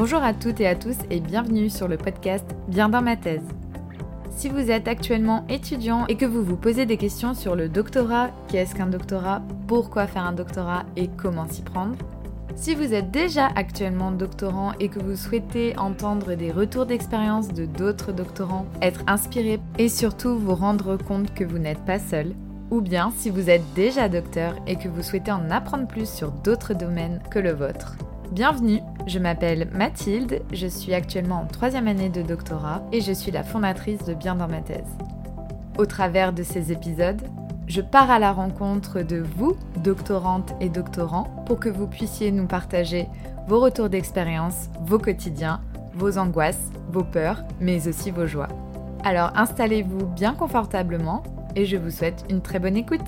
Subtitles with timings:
[0.00, 3.44] Bonjour à toutes et à tous et bienvenue sur le podcast Bien dans ma thèse.
[4.30, 8.30] Si vous êtes actuellement étudiant et que vous vous posez des questions sur le doctorat,
[8.48, 11.96] qu'est-ce qu'un doctorat, pourquoi faire un doctorat et comment s'y prendre,
[12.56, 17.66] si vous êtes déjà actuellement doctorant et que vous souhaitez entendre des retours d'expérience de
[17.66, 22.32] d'autres doctorants, être inspiré et surtout vous rendre compte que vous n'êtes pas seul,
[22.70, 26.30] ou bien si vous êtes déjà docteur et que vous souhaitez en apprendre plus sur
[26.30, 27.96] d'autres domaines que le vôtre,
[28.32, 33.30] Bienvenue, je m'appelle Mathilde, je suis actuellement en troisième année de doctorat et je suis
[33.30, 34.96] la fondatrice de Bien dans ma thèse.
[35.78, 37.22] Au travers de ces épisodes,
[37.66, 42.46] je pars à la rencontre de vous, doctorantes et doctorants, pour que vous puissiez nous
[42.46, 43.06] partager
[43.46, 45.60] vos retours d'expérience, vos quotidiens,
[45.94, 48.48] vos angoisses, vos peurs, mais aussi vos joies.
[49.04, 51.22] Alors installez-vous bien confortablement
[51.56, 53.00] et je vous souhaite une très bonne écoute.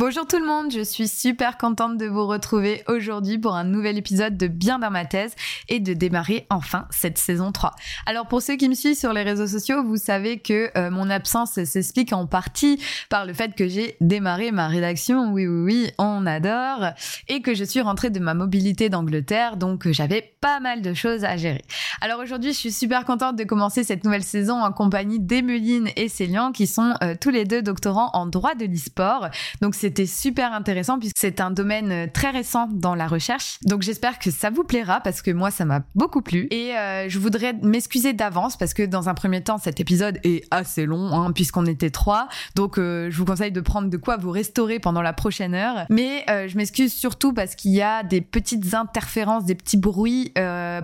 [0.00, 3.98] Bonjour tout le monde, je suis super contente de vous retrouver aujourd'hui pour un nouvel
[3.98, 5.34] épisode de Bien dans ma thèse
[5.68, 7.74] et de démarrer enfin cette saison 3.
[8.06, 11.10] Alors pour ceux qui me suivent sur les réseaux sociaux, vous savez que euh, mon
[11.10, 15.90] absence s'explique en partie par le fait que j'ai démarré ma rédaction, oui oui oui,
[15.98, 16.92] on adore,
[17.26, 21.24] et que je suis rentrée de ma mobilité d'Angleterre, donc j'avais pas mal de choses
[21.24, 21.64] à gérer.
[22.00, 26.08] Alors aujourd'hui, je suis super contente de commencer cette nouvelle saison en compagnie d'Emeline et
[26.08, 29.30] Célian qui sont euh, tous les deux doctorants en droit de l'e-sport.
[29.60, 33.58] Donc c'est c'était super intéressant puisque c'est un domaine euh, très récent dans la recherche.
[33.64, 36.46] Donc j'espère que ça vous plaira parce que moi ça m'a beaucoup plu.
[36.50, 40.44] Et euh, je voudrais m'excuser d'avance parce que dans un premier temps cet épisode est
[40.50, 42.28] assez long hein, puisqu'on était trois.
[42.54, 45.86] Donc euh, je vous conseille de prendre de quoi vous restaurer pendant la prochaine heure.
[45.88, 50.32] Mais je m'excuse surtout parce qu'il y a des petites interférences, des petits bruits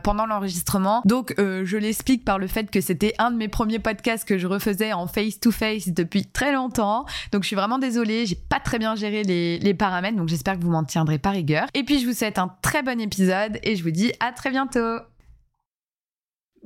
[0.02, 1.02] pendant l'enregistrement.
[1.04, 4.46] Donc je l'explique par le fait que c'était un de mes premiers podcasts que je
[4.46, 7.04] refaisais en face to face depuis très longtemps.
[7.32, 10.64] Donc je suis vraiment désolée, j'ai pas très bien gérer les, paramètres, donc j'espère que
[10.64, 11.66] vous m'en tiendrez par rigueur.
[11.74, 14.50] Et puis je vous souhaite un très bon épisode et je vous dis à très
[14.50, 14.98] bientôt.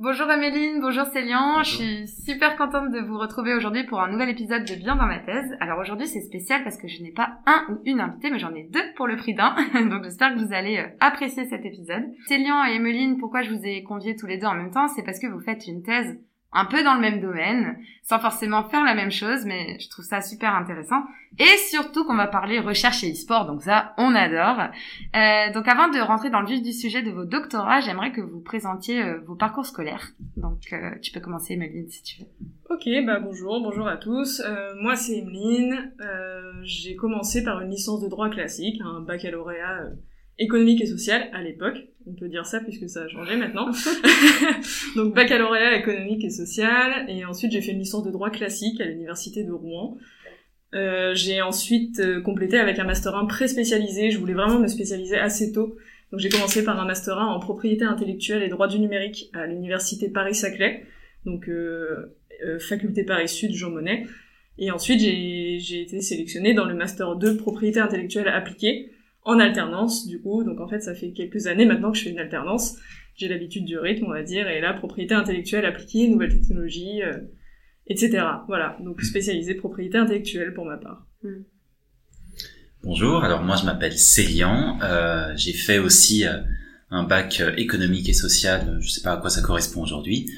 [0.01, 4.29] Bonjour Améline, bonjour Célian, je suis super contente de vous retrouver aujourd'hui pour un nouvel
[4.29, 5.57] épisode de Bien dans ma thèse.
[5.59, 8.53] Alors aujourd'hui c'est spécial parce que je n'ai pas un ou une invitée mais j'en
[8.53, 9.55] ai deux pour le prix d'un,
[9.89, 12.03] donc j'espère que vous allez euh, apprécier cet épisode.
[12.27, 14.87] Célian et Emeline, pourquoi je vous ai conviés tous les deux en même temps?
[14.87, 16.17] C'est parce que vous faites une thèse
[16.51, 20.05] un peu dans le même domaine, sans forcément faire la même chose, mais je trouve
[20.05, 21.03] ça super intéressant.
[21.37, 24.59] Et surtout qu'on va parler recherche et e-sport, donc ça, on adore.
[25.15, 28.21] Euh, donc avant de rentrer dans le vif du sujet de vos doctorats, j'aimerais que
[28.21, 30.09] vous présentiez euh, vos parcours scolaires.
[30.37, 32.27] Donc euh, tu peux commencer, Emeline, si tu veux.
[32.71, 34.41] Ok, bah bonjour, bonjour à tous.
[34.81, 35.91] moi c'est Emeline.
[36.63, 39.89] J'ai commencé par une licence de droit classique, un baccalauréat
[40.39, 41.77] économique et social à l'époque.
[42.07, 43.69] On peut dire ça puisque ça a changé maintenant.
[44.95, 47.05] Donc baccalauréat économique et social.
[47.09, 49.97] Et ensuite j'ai fait une licence de droit classique à l'université de Rouen.
[50.73, 54.11] Euh, j'ai ensuite euh, complété avec un master 1 pré-spécialisé.
[54.11, 55.75] Je voulais vraiment me spécialiser assez tôt.
[56.11, 59.45] Donc j'ai commencé par un master 1 en propriété intellectuelle et droit du numérique à
[59.45, 60.85] l'université Paris-Saclay.
[61.25, 64.07] Donc euh, euh, faculté Paris Sud Jean Monnet.
[64.57, 68.91] Et ensuite j'ai été sélectionnée dans le master 2 propriété intellectuelle appliquée
[69.29, 70.43] en alternance du coup.
[70.43, 72.75] Donc en fait, ça fait quelques années maintenant que je fais une alternance.
[73.15, 77.17] J'ai l'habitude du rythme, on va dire, et là, propriété intellectuelle appliquée, nouvelles technologies, euh,
[77.87, 78.23] etc.
[78.47, 81.05] Voilà, donc spécialisé propriété intellectuelle pour ma part.
[81.23, 81.43] Hmm.
[82.81, 86.37] Bonjour, alors moi je m'appelle Célian, euh, j'ai fait aussi euh,
[86.89, 90.31] un bac économique et social, je sais pas à quoi ça correspond aujourd'hui.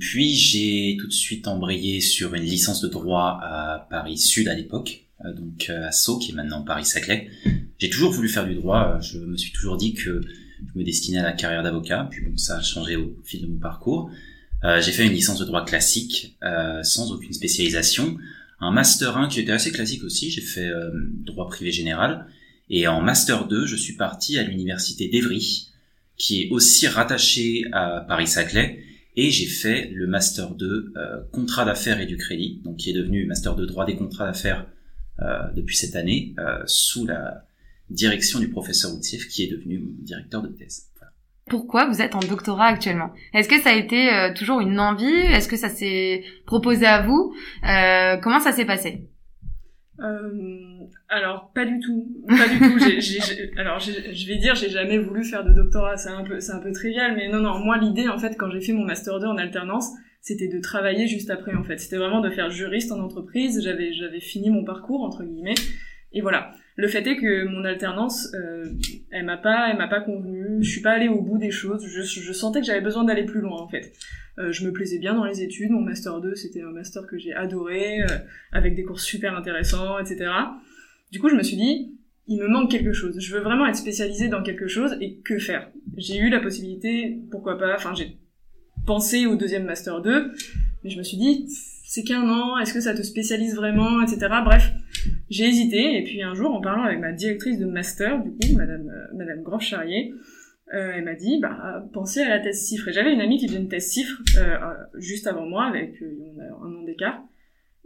[0.00, 4.54] puis j'ai tout de suite embrayé sur une licence de droit à Paris Sud à
[4.54, 7.28] l'époque, donc euh, à Sceaux, qui est maintenant Paris-Saclay.
[7.78, 8.96] J'ai toujours voulu faire du droit.
[8.96, 10.20] Euh, je me suis toujours dit que
[10.60, 12.08] je me destinais à la carrière d'avocat.
[12.10, 14.10] Puis bon, ça a changé au fil de mon parcours.
[14.64, 18.16] Euh, j'ai fait une licence de droit classique euh, sans aucune spécialisation.
[18.60, 20.30] Un master 1 qui était assez classique aussi.
[20.30, 20.90] J'ai fait euh,
[21.24, 22.26] droit privé général.
[22.70, 25.68] Et en master 2, je suis parti à l'université d'Evry,
[26.16, 28.84] qui est aussi rattachée à Paris-Saclay.
[29.16, 30.92] Et j'ai fait le master 2
[31.32, 34.66] contrat d'affaires et du crédit, donc qui est devenu master 2 droit des contrats d'affaires
[34.66, 34.77] euh,
[35.54, 37.44] depuis cette année euh, sous la
[37.90, 40.84] direction du professeur Outsif qui est devenu mon directeur de thèse.
[41.50, 43.10] Pourquoi vous êtes en doctorat actuellement?
[43.32, 45.06] Est-ce que ça a été euh, toujours une envie?
[45.06, 47.34] Est-ce que ça s'est proposé à vous?
[48.22, 49.08] Comment ça s'est passé?
[50.00, 52.78] Euh, alors pas du tout, pas du tout.
[53.56, 55.96] alors je vais dire, j'ai jamais voulu faire de doctorat.
[55.96, 57.58] C'est un peu, c'est un peu trivial, mais non, non.
[57.58, 59.90] Moi, l'idée, en fait, quand j'ai fait mon master 2 en alternance,
[60.28, 61.78] c'était de travailler juste après en fait.
[61.78, 63.62] C'était vraiment de faire juriste en entreprise.
[63.62, 65.54] J'avais j'avais fini mon parcours entre guillemets.
[66.12, 66.52] Et voilà.
[66.76, 68.66] Le fait est que mon alternance, euh,
[69.10, 70.62] elle m'a pas, elle m'a pas convenu.
[70.62, 71.86] Je suis pas allée au bout des choses.
[71.86, 73.92] Je, je sentais que j'avais besoin d'aller plus loin en fait.
[74.38, 75.70] Euh, je me plaisais bien dans les études.
[75.70, 78.06] Mon master 2, c'était un master que j'ai adoré, euh,
[78.52, 80.30] avec des cours super intéressants, etc.
[81.10, 81.96] Du coup, je me suis dit,
[82.26, 83.18] il me manque quelque chose.
[83.18, 85.70] Je veux vraiment être spécialisée dans quelque chose et que faire?
[85.96, 88.18] J'ai eu la possibilité, pourquoi pas, enfin j'ai
[88.88, 90.32] pensé au deuxième master 2,
[90.82, 91.46] mais je me suis dit
[91.84, 94.28] c'est qu'un an, est-ce que ça te spécialise vraiment, etc.
[94.42, 94.72] Bref,
[95.28, 98.56] j'ai hésité et puis un jour en parlant avec ma directrice de master, du coup,
[98.56, 100.14] Madame euh, Madame Groff-Charrier,
[100.72, 102.88] euh, elle m'a dit bah pensez à la thèse cifre.
[102.88, 106.02] Et j'avais une amie qui faisait une thèse cifre euh, euh juste avant moi avec
[106.02, 107.22] un an d'écart.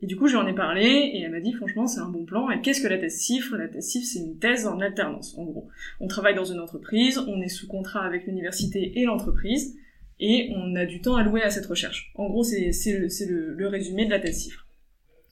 [0.03, 2.49] Et du coup, j'en ai parlé et elle m'a dit franchement, c'est un bon plan.
[2.51, 5.45] Et qu'est-ce que la thèse CIFRE La thèse CIFRE, c'est une thèse en alternance, en
[5.45, 5.69] gros.
[6.01, 9.77] On travaille dans une entreprise, on est sous contrat avec l'université et l'entreprise,
[10.20, 12.12] et on a du temps alloué à cette recherche.
[12.14, 14.67] En gros, c'est le, le, le, résumé de la thèse CIFRE.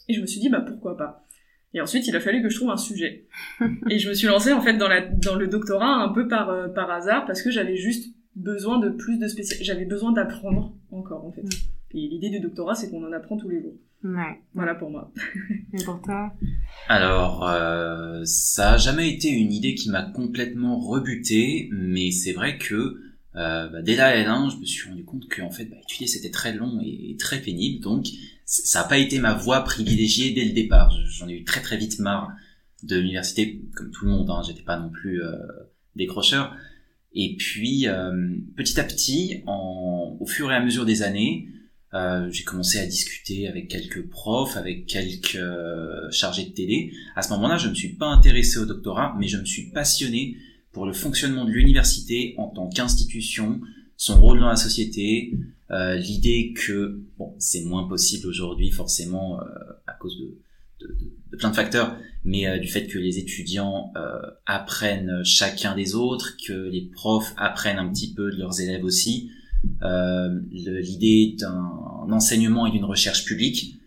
[0.09, 1.27] Et je me suis dit, bah pourquoi pas?
[1.73, 3.27] Et ensuite, il a fallu que je trouve un sujet.
[3.91, 6.50] et je me suis lancée en fait dans, la, dans le doctorat un peu par,
[6.50, 9.65] euh, par hasard, parce que j'avais juste besoin de plus de spécialistes.
[9.65, 11.43] J'avais besoin d'apprendre encore, en fait.
[11.43, 11.49] Mm.
[11.93, 13.75] Et l'idée du doctorat, c'est qu'on en apprend tous les jours.
[14.03, 14.41] Ouais.
[14.55, 15.12] Voilà pour moi.
[15.73, 16.33] Et pour toi?
[16.88, 22.59] Alors, euh, ça a jamais été une idée qui m'a complètement rebuté, mais c'est vrai
[22.59, 22.97] que
[23.37, 26.06] euh, bah, dès la L1, je me suis rendu compte que en fait, bah, étudier
[26.06, 28.06] c'était très long et, très pénible, donc
[28.44, 30.91] ça n'a pas été ma voie privilégiée dès le départ.
[31.11, 32.32] J'en ai eu très très vite marre
[32.82, 34.31] de l'université, comme tout le monde.
[34.31, 35.37] Hein, J'étais pas non plus euh,
[35.94, 36.56] décrocheur.
[37.12, 41.49] Et puis, euh, petit à petit, en, au fur et à mesure des années,
[41.93, 46.93] euh, j'ai commencé à discuter avec quelques profs, avec quelques euh, chargés de télé.
[47.17, 50.37] À ce moment-là, je ne suis pas intéressé au doctorat, mais je me suis passionné
[50.73, 53.61] pour le fonctionnement de l'université en tant qu'institution,
[53.97, 55.35] son rôle dans la société,
[55.71, 59.45] euh, l'idée que bon, c'est moins possible aujourd'hui forcément euh,
[59.87, 63.93] à cause de, plein de facteurs, mais euh, du fait que les étudiants
[64.47, 69.31] apprennent chacun des autres, que les profs apprennent un petit peu de leurs élèves aussi
[69.83, 73.80] l'idée d'un enseignement et d'une recherche publique,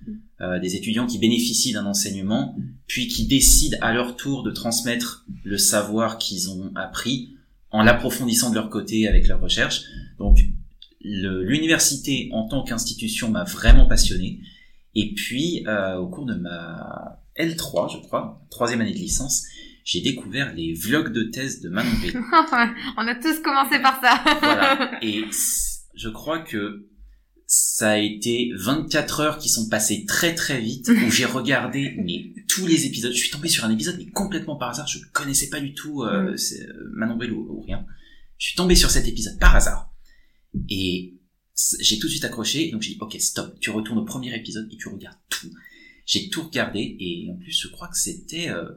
[0.43, 2.55] euh, des étudiants qui bénéficient d'un enseignement,
[2.85, 7.35] puis qui décident à leur tour de transmettre le savoir qu'ils ont appris
[7.71, 9.83] en l'approfondissant de leur côté avec leur recherche.
[10.19, 10.37] Donc
[11.01, 14.41] l'université en tant qu'institution m'a vraiment passionné.
[14.95, 19.43] Et puis euh, au cours de ma L3, je crois, troisième année de licence,
[19.85, 22.15] j'ai découvert les vlogs de thèse de Manon B.
[22.97, 24.21] On a tous commencé par ça.
[24.41, 24.99] voilà.
[25.03, 25.23] Et
[25.95, 26.87] je crois que
[27.45, 32.33] ça a été 24 heures qui sont passées très très vite où j'ai regardé mais
[32.47, 33.11] tous les épisodes.
[33.11, 34.87] Je suis tombé sur un épisode mais complètement par hasard.
[34.87, 36.35] Je ne connaissais pas du tout euh, mm.
[36.35, 37.85] euh Manon Bell ou, rien.
[38.37, 39.93] Je suis tombé sur cet épisode par hasard
[40.69, 41.19] et
[41.79, 42.71] j'ai tout de suite accroché.
[42.71, 43.59] Donc j'ai dit ok stop.
[43.59, 45.51] Tu retournes au premier épisode et tu regardes tout.
[46.05, 48.69] J'ai tout regardé et en plus je crois que c'était euh,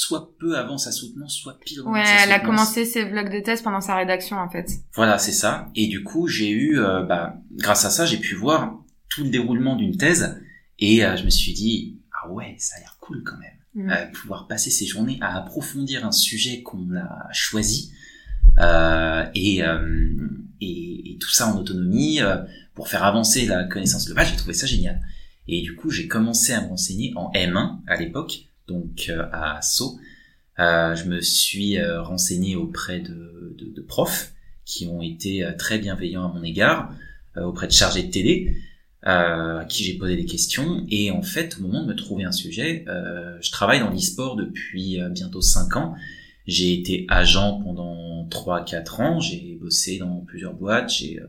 [0.00, 3.32] soit peu avant sa soutenance, soit pile avant ouais, sa elle a commencé ses vlogs
[3.32, 4.70] de thèse pendant sa rédaction en fait.
[4.94, 5.70] Voilà, c'est ça.
[5.74, 8.78] Et du coup, j'ai eu, euh, bah, grâce à ça, j'ai pu voir
[9.08, 10.38] tout le déroulement d'une thèse
[10.78, 13.86] et euh, je me suis dit, ah ouais, ça a l'air cool quand même.
[13.86, 13.90] Mm.
[13.90, 17.92] Euh, pouvoir passer ses journées à approfondir un sujet qu'on a choisi
[19.34, 22.20] et, et, et, tout ça en autonomie
[22.74, 25.00] pour faire avancer la connaissance globale, j'ai trouvé ça génial.
[25.48, 29.60] Et du coup, j'ai commencé à me renseigner en M1 à l'époque donc euh, à
[29.62, 29.98] Sceaux.
[30.58, 34.32] Euh, je me suis euh, renseigné auprès de, de, de, profs
[34.64, 36.92] qui ont été très bienveillants à mon égard,
[37.36, 38.56] auprès de chargés de télé,
[39.02, 40.84] à qui j'ai posé des questions.
[40.88, 42.84] Et en fait, au moment de me trouver un sujet,
[43.40, 45.94] je travaille dans l'e-sport depuis bientôt 5 ans.
[46.48, 51.20] J'ai été agent pendant 3-4 ans, j'ai bossé dans plusieurs boîtes, j'ai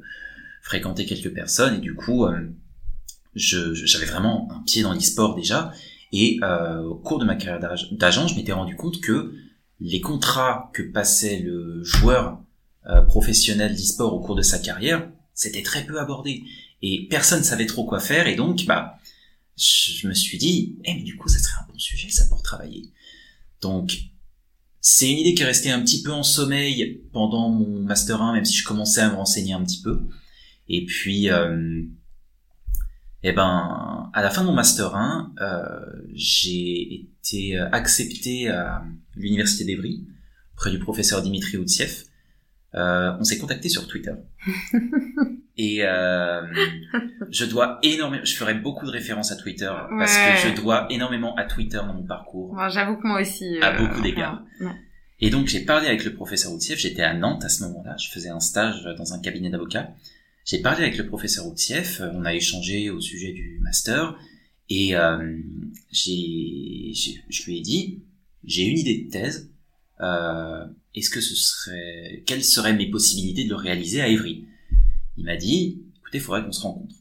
[0.64, 2.26] fréquenté quelques personnes et du coup,
[3.36, 5.74] j'avais vraiment un pied dans l'e-sport déjà.
[6.12, 7.60] Et euh, au cours de ma carrière
[7.92, 9.34] d'agent, je m'étais rendu compte que
[9.80, 12.42] les contrats que passait le joueur
[12.88, 16.44] euh, professionnel d'e-sport au cours de sa carrière, c'était très peu abordé.
[16.82, 18.28] Et personne savait trop quoi faire.
[18.28, 18.98] Et donc, bah,
[19.58, 22.42] je me suis dit, eh, mais du coup, ça serait un bon sujet, ça, pour
[22.42, 22.92] travailler.
[23.62, 23.98] Donc,
[24.80, 28.34] c'est une idée qui est restée un petit peu en sommeil pendant mon Master 1,
[28.34, 30.08] même si je commençais à me renseigner un petit peu.
[30.70, 31.84] Et puis, euh,
[33.24, 35.64] eh ben, à la fin de mon master 1, euh,
[36.14, 38.84] j'ai été accepté à
[39.16, 40.08] l'université d'Evry
[40.56, 42.04] près du professeur Dimitri Outsiev.
[42.76, 44.14] Euh, on s'est contacté sur Twitter.
[45.60, 46.42] Et euh,
[47.32, 51.36] je dois énormément, je ferai beaucoup de références à Twitter parce que je dois énormément
[51.36, 52.56] à Twitter dans mon parcours.
[52.70, 53.58] J'avoue que moi aussi.
[53.62, 54.44] à beaucoup d'égards.
[55.20, 56.78] Et donc j'ai parlé avec le professeur Outsiev.
[56.78, 57.96] J'étais à Nantes à ce moment-là.
[57.98, 59.90] Je faisais un stage dans un cabinet d'avocats.
[60.48, 64.18] J'ai parlé avec le professeur Outsieff, euh, on a échangé au sujet du master,
[64.70, 65.38] et euh,
[65.92, 68.02] j'ai, je lui ai dit,
[68.46, 69.52] j'ai une idée de thèse,
[70.00, 74.46] euh, est-ce que ce serait, quelles seraient mes possibilités de le réaliser à Évry?
[75.18, 76.96] Il m'a dit, écoutez, il faudrait qu'on se rencontre.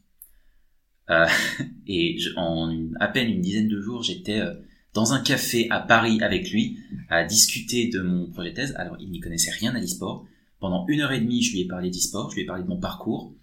[1.11, 1.29] Euh,
[1.87, 4.55] et en à peine une dizaine de jours, j'étais euh,
[4.93, 8.75] dans un café à Paris avec lui à discuter de mon projet de thèse.
[8.77, 10.27] Alors, il n'y connaissait rien à l'e-sport.
[10.59, 12.69] Pendant une heure et demie, je lui ai parlé d'e-sport, je lui ai parlé de
[12.69, 13.35] mon parcours.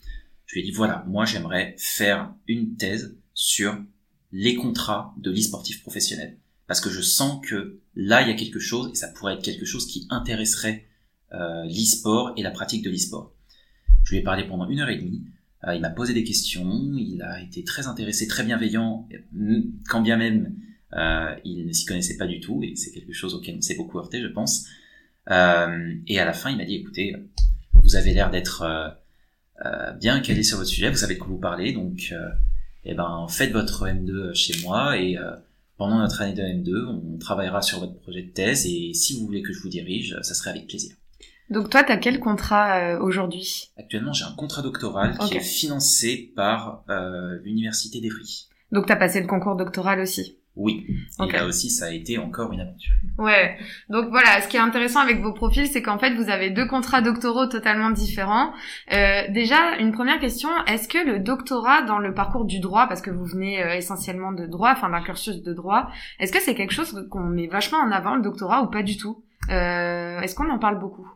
[0.54, 3.76] Je lui ai dit, voilà, moi j'aimerais faire une thèse sur
[4.32, 6.38] les contrats de l'e-sportif professionnel.
[6.68, 9.42] Parce que je sens que là, il y a quelque chose, et ça pourrait être
[9.42, 10.86] quelque chose qui intéresserait
[11.32, 13.34] euh, l'e-sport et la pratique de l'e-sport.
[14.04, 15.24] Je lui ai parlé pendant une heure et demie.
[15.68, 19.10] Euh, il m'a posé des questions, il a été très intéressé, très bienveillant,
[19.90, 20.56] quand bien même
[20.94, 23.76] euh, il ne s'y connaissait pas du tout, et c'est quelque chose auquel on s'est
[23.76, 24.68] beaucoup heurté, je pense.
[25.32, 27.16] Euh, et à la fin, il m'a dit, écoutez,
[27.82, 28.90] vous avez l'air d'être euh,
[30.00, 32.30] bien calé sur votre sujet, vous savez de quoi vous parlez, donc euh,
[32.86, 35.18] eh ben, faites votre M2 chez moi, et
[35.78, 39.26] pendant notre année de M2, on travaillera sur votre projet de thèse, et si vous
[39.26, 40.96] voulez que je vous dirige, ça serait avec plaisir.
[41.50, 43.72] Donc toi, tu as quel contrat aujourd'hui?
[43.78, 48.48] Actuellement, j'ai un contrat doctoral qui est financé par euh, l'Université d'Evry.
[48.72, 50.38] Donc tu as passé le concours doctoral aussi?
[50.56, 50.86] Oui.
[51.20, 52.94] Et là aussi, ça a été encore une aventure.
[53.18, 53.58] Ouais.
[53.90, 56.68] Donc voilà, ce qui est intéressant avec vos profils, c'est qu'en fait, vous avez deux
[56.68, 58.54] contrats doctoraux totalement différents.
[58.92, 63.02] Euh, déjà, une première question, est-ce que le doctorat dans le parcours du droit, parce
[63.02, 66.56] que vous venez euh, essentiellement de droit, enfin d'un cursus de droit, est-ce que c'est
[66.56, 69.24] quelque chose qu'on met vachement en avant, le doctorat, ou pas du tout?
[69.50, 71.08] Euh, Est-ce qu'on en parle beaucoup?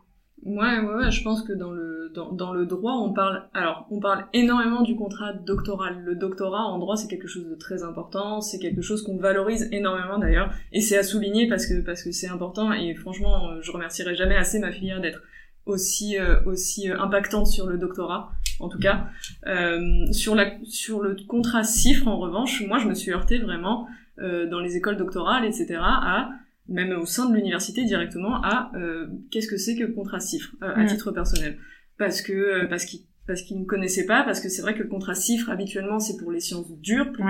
[0.44, 3.86] Ouais, ouais, ouais, je pense que dans le dans, dans, le droit, on parle alors
[3.90, 6.02] on parle énormément du contrat doctoral.
[6.04, 9.68] Le doctorat en droit, c'est quelque chose de très important, c'est quelque chose qu'on valorise
[9.72, 12.72] énormément d'ailleurs, et c'est à souligner parce que parce que c'est important.
[12.72, 15.22] Et franchement, euh, je remercierai jamais assez ma filière d'être
[15.68, 18.32] aussi euh, aussi euh, impactante sur le doctorat.
[18.60, 19.06] En tout cas,
[19.46, 23.86] euh, sur la sur le contrat CIFRE en revanche, moi je me suis heurtée vraiment
[24.20, 25.76] dans les écoles doctorales, etc.
[25.80, 26.30] à
[26.68, 30.54] même au sein de l'université directement, à euh, qu'est-ce que c'est que le contrat CIFRE
[30.62, 31.58] euh, à titre personnel.
[31.98, 34.82] Parce que euh, parce qu'ils parce qu'ils ne connaissaient pas, parce que c'est vrai que
[34.82, 37.28] le contrat CIFRE, habituellement, c'est pour les sciences dures, plutôt.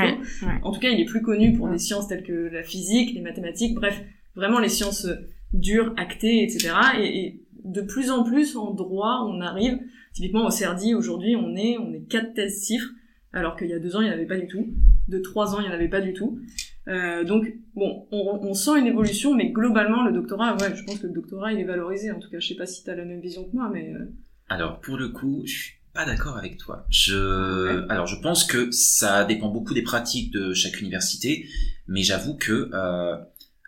[0.62, 3.20] En tout cas, il est plus connu pour des sciences telles que la physique, les
[3.20, 4.00] mathématiques, bref,
[4.36, 5.08] vraiment les sciences
[5.52, 6.70] dures, actées, etc.
[6.98, 9.80] Et, et, de plus en plus, en droit, on arrive,
[10.14, 12.90] typiquement au CERDI, aujourd'hui, on est, on est quatre thèses CIFRE,
[13.32, 14.68] alors qu'il y a deux ans, il n'y en avait pas du tout.
[15.08, 16.38] De trois ans, il n'y en avait pas du tout.
[16.88, 20.98] Euh, donc bon, on, on, sent une évolution, mais globalement le doctorat, ouais, je pense
[20.98, 22.10] que le doctorat il est valorisé.
[22.10, 23.92] En tout cas, je sais pas si tu as la même vision que moi, mais
[23.92, 24.10] euh...
[24.48, 26.86] alors pour le coup, je suis pas d'accord avec toi.
[26.88, 31.46] Je alors je pense que ça dépend beaucoup des pratiques de chaque université,
[31.88, 33.16] mais j'avoue que euh,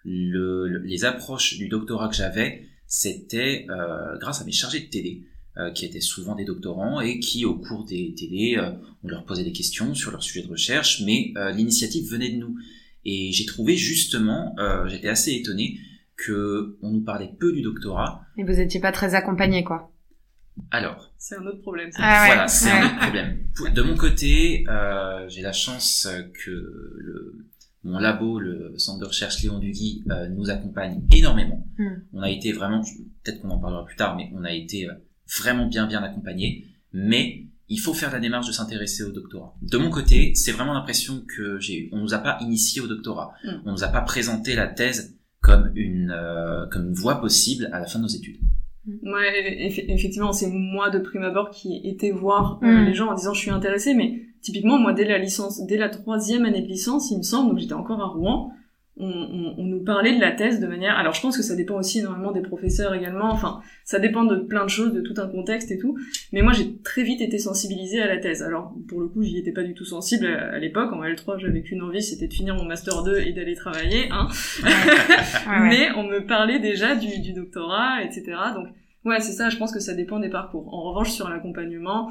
[0.05, 5.27] le, les approches du doctorat que j'avais, c'était euh, grâce à mes chargés de télé.
[5.75, 8.57] Qui étaient souvent des doctorants et qui, au cours des télés,
[9.05, 12.57] on leur posait des questions sur leur sujet de recherche, mais l'initiative venait de nous.
[13.04, 15.78] Et j'ai trouvé justement, euh, j'étais assez étonné
[16.16, 18.23] que on nous parlait peu du doctorat.
[18.37, 19.92] Et vous étiez pas très accompagné, quoi.
[20.71, 21.90] Alors, c'est un autre problème.
[21.97, 23.38] Ah voilà, c'est un autre problème.
[23.75, 26.07] De mon côté, euh, j'ai la chance
[26.45, 27.47] que le,
[27.83, 31.66] mon labo, le centre de recherche Léon Duguy, euh, nous accompagne énormément.
[31.78, 32.02] Hmm.
[32.12, 32.83] On a été vraiment,
[33.25, 34.95] peut-être qu'on en parlera plus tard, mais on a été euh,
[35.38, 36.66] vraiment bien bien accompagné.
[36.92, 39.55] Mais il faut faire la démarche de s'intéresser au doctorat.
[39.62, 43.33] De mon côté, c'est vraiment l'impression que j'ai On nous a pas initié au doctorat.
[43.45, 43.49] Mm.
[43.65, 47.79] On nous a pas présenté la thèse comme une euh, comme une voie possible à
[47.79, 48.39] la fin de nos études.
[48.87, 49.12] Mm.
[49.12, 52.85] Ouais, effectivement, c'est moi de prime abord qui été voir euh, mm.
[52.87, 55.89] les gens en disant je suis intéressé, mais typiquement moi dès la licence, dès la
[55.89, 58.53] troisième année de licence, il me semble, donc j'étais encore à Rouen,
[59.00, 60.97] on, on, nous parlait de la thèse de manière.
[60.97, 63.30] Alors je pense que ça dépend aussi énormément des professeurs également.
[63.30, 65.99] Enfin, ça dépend de plein de choses, de tout un contexte et tout.
[66.33, 68.42] Mais moi j'ai très vite été sensibilisée à la thèse.
[68.42, 70.92] Alors pour le coup, j'y étais pas du tout sensible à, l'époque.
[70.92, 74.09] En L3, j'avais qu'une envie, c'était de finir mon master 2 et d'aller travailler.
[74.11, 74.28] Hein.
[75.62, 78.25] Mais on me parlait déjà du, du doctorat, etc.
[78.54, 78.69] Donc
[79.04, 79.49] ouais, c'est ça.
[79.49, 80.73] Je pense que ça dépend des parcours.
[80.73, 82.11] En revanche, sur l'accompagnement,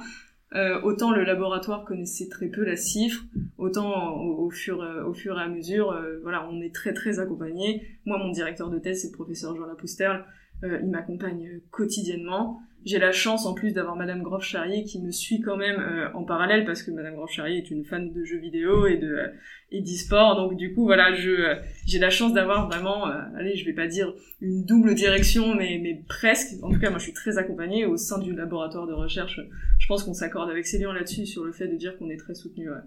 [0.56, 3.24] euh, autant le laboratoire connaissait très peu la cifre,
[3.58, 7.20] autant au, fur, euh, au fur et à mesure, euh, voilà, on est très très
[7.20, 7.86] accompagné.
[8.06, 10.26] Moi, mon directeur de thèse, c'est le professeur Jean Lapousterle,
[10.64, 12.60] il m'accompagne quotidiennement.
[12.86, 16.24] J'ai la chance en plus d'avoir Madame Groff-Charrier qui me suit quand même euh, en
[16.24, 19.28] parallèle parce que Madame Groff-Charrier est une fan de jeux vidéo et de euh,
[19.72, 20.38] et d'e-sport.
[20.38, 21.56] Donc du coup voilà, je euh,
[21.86, 23.04] j'ai la chance d'avoir vraiment,
[23.38, 26.64] allez, je vais pas dire une double direction, mais mais presque.
[26.64, 29.42] En tout cas, moi je suis très accompagnée au sein du laboratoire de recherche.
[29.78, 32.34] Je pense qu'on s'accorde avec Céline là-dessus sur le fait de dire qu'on est très
[32.34, 32.70] soutenu.
[32.70, 32.78] Ouais.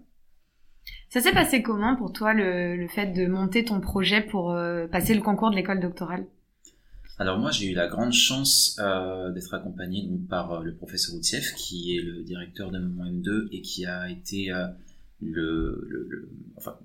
[1.11, 4.57] Ça s'est passé comment pour toi le, le fait de monter ton projet pour
[4.91, 6.25] passer le concours de l'école doctorale?
[7.19, 11.15] Alors moi j'ai eu la grande chance euh, d'être accompagné donc, par euh, le professeur
[11.15, 14.67] Outsef qui est le directeur de mon M2 et qui a été euh,
[15.21, 16.79] le, le, le, enfin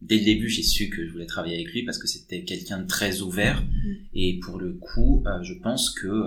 [0.00, 2.80] dès le début j'ai su que je voulais travailler avec lui parce que c'était quelqu'un
[2.80, 3.92] de très ouvert mm.
[4.14, 6.26] et pour le coup je pense que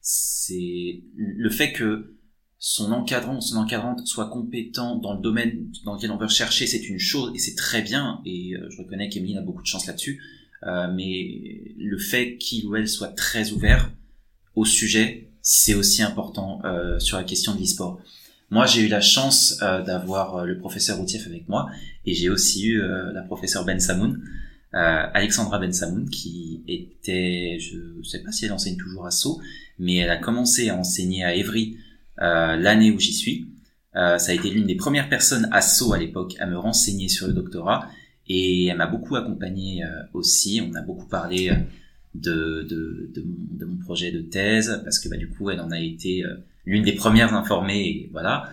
[0.00, 2.16] c'est le fait que
[2.58, 6.66] son encadrant ou son encadrante soit compétent dans le domaine dans lequel on veut rechercher,
[6.66, 8.20] c'est une chose et c'est très bien.
[8.26, 10.20] Et je reconnais qu'Emeline a beaucoup de chance là-dessus.
[10.66, 13.90] Euh, mais le fait qu'il ou elle soit très ouvert
[14.54, 18.00] au sujet, c'est aussi important euh, sur la question de l'e-sport.
[18.50, 21.70] Moi, j'ai eu la chance d'avoir le professeur Routief avec moi
[22.04, 24.20] et j'ai aussi eu la professeure Ben Samoun,
[24.72, 29.40] Alexandra Ben Samoun, qui était, je ne sais pas si elle enseigne toujours à Sceaux,
[29.78, 31.76] mais elle a commencé à enseigner à Évry
[32.22, 33.46] euh, l'année où j'y suis.
[33.96, 37.08] Euh, ça a été l'une des premières personnes à Sceaux à l'époque à me renseigner
[37.08, 37.88] sur le doctorat
[38.32, 40.62] et elle m'a beaucoup accompagné euh, aussi.
[40.64, 41.50] On a beaucoup parlé
[42.14, 46.24] de, de, mon, projet de thèse parce que bah, du coup elle en a été
[46.64, 48.08] l'une des premières informées.
[48.12, 48.52] Voilà.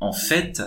[0.00, 0.62] en fait,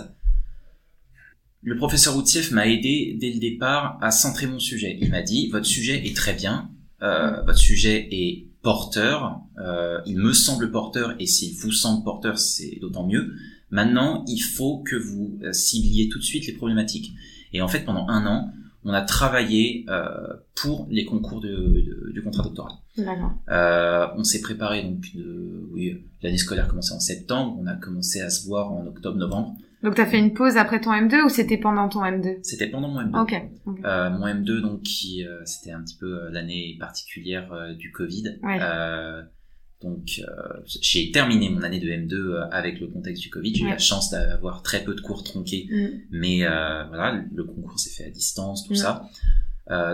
[1.62, 4.98] le professeur Outieff m'a aidé dès le départ à centrer mon sujet.
[5.00, 6.70] Il m'a dit votre sujet est très bien,
[7.02, 12.38] euh, votre sujet est porteur, euh, il me semble porteur, et s'il vous semble porteur,
[12.38, 13.34] c'est d'autant mieux.
[13.70, 17.12] Maintenant, il faut que vous euh, cibliez tout de suite les problématiques.
[17.52, 18.52] Et en fait, pendant un an,
[18.84, 22.72] on a travaillé euh, pour les concours de, de, du contrat doctoral.
[23.48, 28.20] Euh, on s'est préparé donc de, oui, l'année scolaire commençait en septembre, on a commencé
[28.20, 29.56] à se voir en octobre-novembre.
[29.82, 32.88] Donc t'as fait une pause après ton M2 ou c'était pendant ton M2 C'était pendant
[32.88, 33.20] mon M2.
[33.20, 33.34] Ok.
[33.84, 38.38] Euh, mon M2 donc qui euh, c'était un petit peu l'année particulière du Covid.
[38.42, 38.60] Ouais.
[39.82, 40.20] Donc
[40.80, 43.54] j'ai terminé mon année de M2 avec le contexte du Covid.
[43.54, 45.86] J'ai eu la chance d'avoir très peu de cours tronqués, mm.
[46.10, 48.76] mais voilà le concours s'est fait à distance, tout mm.
[48.76, 49.08] ça.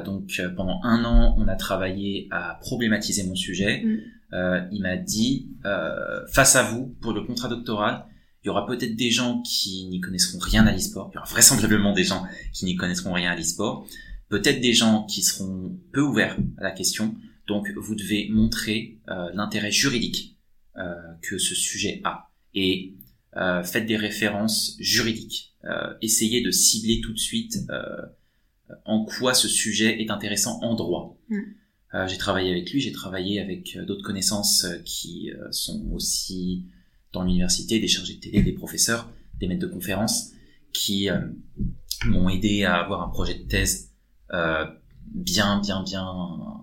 [0.04, 3.83] donc pendant un an on a travaillé à problématiser mon sujet.
[3.85, 4.68] Mm.
[4.73, 5.49] il m'a dit
[6.33, 8.04] face à vous pour le contrat doctoral
[8.45, 11.11] il y aura peut-être des gens qui n'y connaisseront rien à l'e-sport.
[11.12, 13.87] Il y aura vraisemblablement des gens qui n'y connaîtront rien à l'e-sport.
[14.28, 17.14] Peut-être des gens qui seront peu ouverts à la question.
[17.48, 20.36] Donc, vous devez montrer euh, l'intérêt juridique
[20.76, 22.30] euh, que ce sujet a.
[22.54, 22.94] Et
[23.36, 25.46] euh, faites des références juridiques.
[26.00, 27.58] Essayez de cibler tout de suite
[28.84, 31.18] en quoi ce sujet est intéressant en droit.
[31.28, 32.06] Mm.
[32.06, 36.64] j'ai travaillé avec lui, j'ai travaillé avec d'autres connaissances qui sont aussi
[37.12, 40.30] dans l'université, des chargés de télé, des professeurs, des maîtres de conférences
[40.72, 41.08] qui
[42.06, 43.92] m'ont aidé à avoir un projet de thèse
[44.30, 46.58] bien, bien, bien,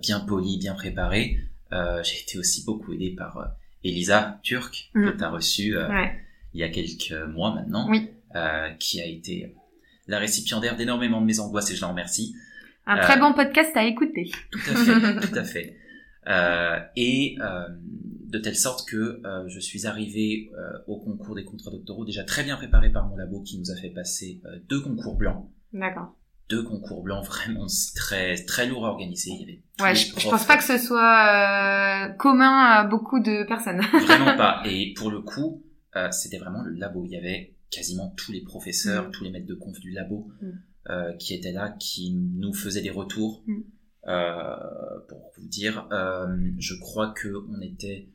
[0.00, 1.38] bien poli, bien préparé.
[1.72, 3.44] Euh, j'ai été aussi beaucoup aidé par euh,
[3.82, 5.04] Elisa Turc, mm.
[5.04, 6.12] que tu as reçu ouais.
[6.52, 8.10] il y a quelques mois maintenant, oui.
[8.78, 9.54] qui a été
[10.06, 12.34] la récipiendaire d'énormément de mes angoisses et je l'en remercie.
[12.86, 14.30] Un très bon podcast à écouter.
[14.50, 15.76] Tout à fait, tout à fait.
[16.96, 17.36] et
[18.34, 22.24] de telle sorte que euh, je suis arrivé euh, au concours des contrats doctoraux déjà
[22.24, 25.48] très bien préparé par mon labo qui nous a fait passer euh, deux concours blancs.
[25.72, 26.16] D'accord.
[26.50, 29.30] Deux concours blancs vraiment très très lourd à organiser.
[29.30, 33.46] Il y avait ouais, je, je, pense pas que ce soit commun à beaucoup de
[33.46, 33.80] personnes.
[34.06, 34.62] vraiment pas.
[34.66, 35.62] Et pour le coup,
[36.10, 37.04] c'était vraiment le labo.
[37.06, 39.10] Il y avait quasiment tous les professeurs, mm.
[39.12, 41.16] tous les maîtres de conf du labo mm.
[41.18, 43.42] qui étaient là, qui nous faisaient des retours.
[43.46, 43.62] Mm.
[45.08, 45.88] pour vous dire,
[46.58, 48.08] je crois que on était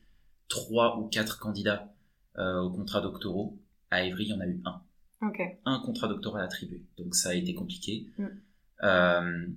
[0.49, 1.91] trois ou quatre candidats
[2.37, 3.57] euh, au contrat doctoraux.
[3.91, 4.81] À Évry, il y en a eu un.
[5.21, 5.57] Okay.
[5.65, 6.83] Un contrat doctoral attribué.
[6.97, 8.07] Donc ça a été compliqué.
[8.17, 8.27] Mm.
[8.83, 9.47] Euh,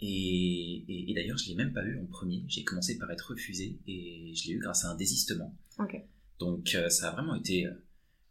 [0.00, 2.44] et, et, et d'ailleurs, je l'ai même pas eu en premier.
[2.48, 5.54] J'ai commencé par être refusé et je l'ai eu grâce à un désistement.
[5.78, 6.04] Okay.
[6.38, 7.72] Donc euh, ça a vraiment été euh,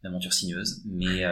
[0.02, 0.82] une aventure sinueuse.
[0.86, 1.24] Mais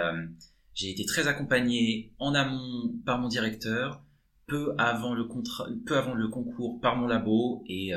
[0.74, 4.04] j'ai été très accompagné en amont par mon directeur,
[4.48, 7.92] peu avant le contrat, peu avant le concours par mon labo et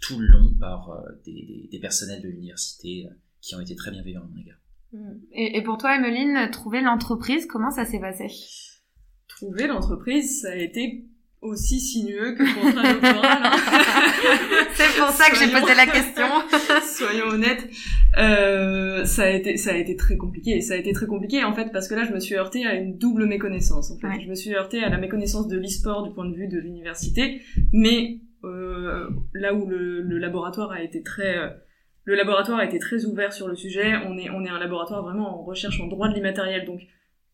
[0.00, 3.08] tout le long par des, des, des, personnels de l'université
[3.40, 4.58] qui ont été très bienveillants à mon égard.
[5.32, 8.26] Et, et pour toi, Emeline, trouver l'entreprise, comment ça s'est passé?
[9.28, 11.04] Trouver l'entreprise, ça a été
[11.44, 12.84] aussi sinueux que pour un.
[12.84, 13.50] Hein.
[14.74, 16.26] C'est pour ça que j'ai posé la question.
[16.82, 17.68] Soyons honnêtes,
[18.18, 20.60] euh, ça a été ça a été très compliqué.
[20.62, 22.74] Ça a été très compliqué en fait parce que là je me suis heurtée à
[22.74, 23.90] une double méconnaissance.
[23.90, 24.20] En fait, ouais.
[24.24, 27.42] je me suis heurtée à la méconnaissance de l'e-sport du point de vue de l'université,
[27.72, 31.48] mais euh, là où le, le, laboratoire a été très euh,
[32.04, 33.94] le laboratoire a été très ouvert sur le sujet.
[34.06, 36.80] On est on est un laboratoire vraiment en recherche en droit de l'immatériel, donc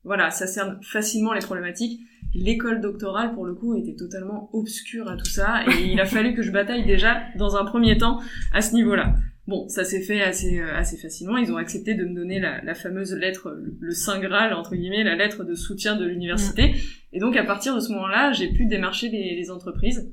[0.05, 2.01] voilà, ça cerne facilement les problématiques.
[2.35, 6.35] L'école doctorale, pour le coup, était totalement obscure à tout ça, et il a fallu
[6.35, 8.21] que je bataille déjà, dans un premier temps,
[8.53, 9.15] à ce niveau-là.
[9.47, 11.37] Bon, ça s'est fait assez, euh, assez facilement.
[11.37, 15.03] Ils ont accepté de me donner la, la fameuse lettre, le, Saint Graal, entre guillemets,
[15.03, 16.69] la lettre de soutien de l'université.
[16.69, 16.75] Mmh.
[17.15, 20.13] Et donc, à partir de ce moment-là, j'ai pu démarcher les, les entreprises.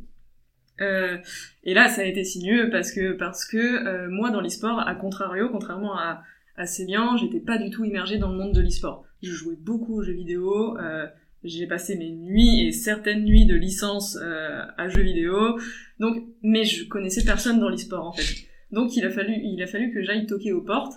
[0.82, 1.18] Euh,
[1.64, 4.96] et là, ça a été sinueux parce que, parce que euh, moi, dans l'e-sport, à
[4.96, 6.24] contrario, contrairement à,
[6.56, 9.06] à Célian, j'étais pas du tout immergée dans le monde de l'e-sport.
[9.22, 11.08] Je jouais beaucoup aux jeux vidéo, euh,
[11.44, 15.60] j'ai passé mes nuits et certaines nuits de licence euh, à jeux vidéo.
[16.00, 18.48] Donc, mais je connaissais personne dans l'e-sport en fait.
[18.72, 20.94] Donc il a fallu, il a fallu que j'aille toquer aux portes.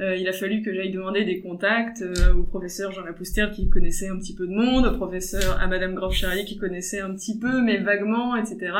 [0.00, 3.70] Euh, il a fallu que j'aille demander des contacts euh, au professeur Jean Lapoustière qui
[3.70, 7.38] connaissait un petit peu de monde, au professeur à Madame Grove-Charrier qui connaissait un petit
[7.38, 8.74] peu mais vaguement, etc.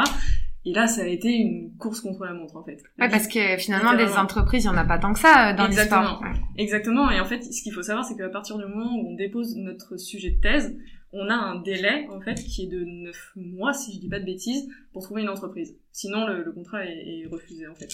[0.67, 2.83] Et là, ça a été une course contre la montre en fait.
[2.99, 5.57] Ouais, parce que finalement, des entreprises, il y en a pas tant que ça euh,
[5.57, 6.21] dans l'histoire.
[6.59, 7.09] Exactement.
[7.11, 9.57] Et en fait, ce qu'il faut savoir, c'est qu'à partir du moment où on dépose
[9.57, 10.77] notre sujet de thèse,
[11.13, 14.19] on a un délai en fait qui est de 9 mois, si je dis pas
[14.19, 15.77] de bêtises, pour trouver une entreprise.
[15.93, 17.89] Sinon, le, contrat est, est, refusé en fait,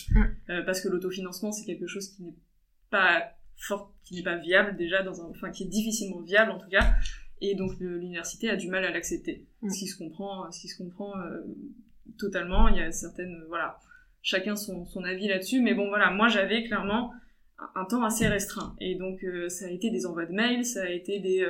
[0.49, 2.35] euh, parce que l'autofinancement c'est quelque chose qui n'est
[2.93, 6.59] pas fort, qui n'est pas viable déjà dans un, enfin qui est difficilement viable en
[6.59, 6.93] tout cas,
[7.41, 9.45] et donc l'université a du mal à l'accepter.
[9.69, 11.41] Ce qui se comprend, ce qui se comprend euh,
[12.19, 12.69] totalement.
[12.69, 13.81] Il y a certaines, voilà,
[14.23, 17.13] chacun son, son avis là-dessus, mais bon voilà, moi j'avais clairement
[17.75, 20.83] un, temps assez restreint, et donc euh, ça a été des envois de mails, ça
[20.83, 21.45] a été des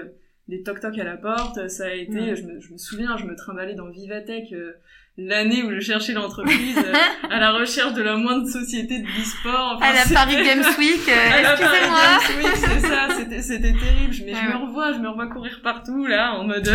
[0.48, 1.68] des toc-toc à la porte.
[1.68, 4.72] Ça a été, je, me, je, me, souviens, je me trimballais dans Vivatech euh,
[5.18, 6.94] l'année où je cherchais l'entreprise euh,
[7.30, 9.78] à la recherche de la moindre société de e-sport.
[9.82, 12.54] à la Paris Games Week, euh, excusez-moi.
[12.54, 14.14] c'est ça, c'était, c'était terrible.
[14.24, 16.70] Mais je me revois, je me revois courir partout là, en mode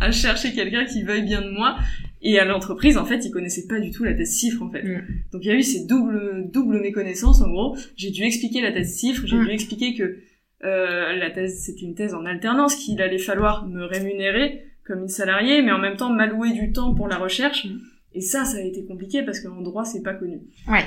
[0.00, 1.76] à chercher quelqu'un qui veuille bien de moi.
[2.20, 4.82] Et à l'entreprise, en fait, ils connaissaient pas du tout la thèse cifre, en fait.
[5.32, 7.76] Donc il y a eu ces doubles, doubles méconnaissances, en gros.
[7.96, 10.18] J'ai dû expliquer la thèse cifre, j'ai dû expliquer que
[10.64, 15.08] euh, la thèse, c'était une thèse en alternance qu'il allait falloir me rémunérer comme une
[15.08, 17.68] salariée, mais en même temps m'allouer du temps pour la recherche.
[18.14, 20.40] Et ça, ça a été compliqué parce qu'en droit, c'est pas connu.
[20.66, 20.84] Ouais.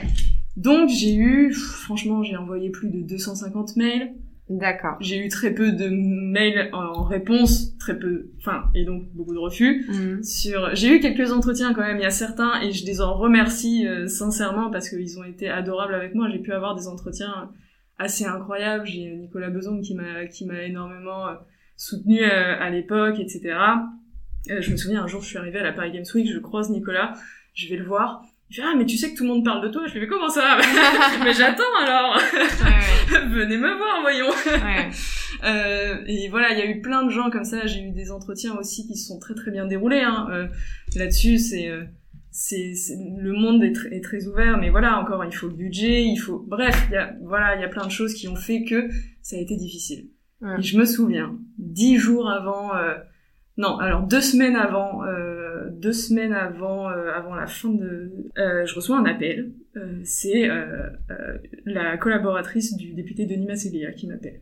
[0.57, 4.11] Donc j'ai eu, franchement, j'ai envoyé plus de 250 mails.
[4.49, 4.97] D'accord.
[4.99, 9.39] J'ai eu très peu de mails en réponse, très peu, enfin, et donc beaucoup de
[9.39, 9.85] refus.
[9.87, 10.23] Mm.
[10.23, 11.97] Sur, j'ai eu quelques entretiens quand même.
[11.97, 15.47] Il y a certains et je les en remercie euh, sincèrement parce qu'ils ont été
[15.47, 16.27] adorables avec moi.
[16.29, 17.49] J'ai pu avoir des entretiens
[17.97, 18.85] assez incroyable.
[18.85, 21.35] J'ai Nicolas Beson qui m'a qui m'a énormément euh,
[21.81, 23.55] soutenu euh, à l'époque, etc.
[24.49, 26.37] Euh, je me souviens un jour, je suis arrivée à la Paris Games Week, je
[26.37, 27.13] croise Nicolas,
[27.55, 28.23] je vais le voir.
[28.49, 29.83] Il fait ah mais tu sais que tout le monde parle de toi?
[29.87, 30.57] Je lui fais mais comment ça
[31.23, 32.19] Mais j'attends alors.
[33.29, 34.29] Venez me voir, voyons.
[35.43, 37.65] euh, et voilà, il y a eu plein de gens comme ça.
[37.65, 40.01] J'ai eu des entretiens aussi qui se sont très très bien déroulés.
[40.01, 40.27] Hein.
[40.31, 40.47] Euh,
[40.95, 41.71] Là-dessus, c'est
[42.33, 42.73] c'est
[43.17, 46.39] le monde est, est, très ouvert mais voilà encore il faut le budget il faut
[46.39, 48.87] bref il y a voilà il y a plein de choses qui ont fait que
[49.21, 50.07] ça a été difficile
[50.59, 52.95] je me souviens dix jours avant euh,
[53.57, 58.65] non alors deux semaines avant euh, deux semaines avant euh, avant la fin de euh,
[58.65, 60.49] je reçois un appel euh, c'est
[61.65, 64.41] la collaboratrice du député Denis Masséglia qui m'appelle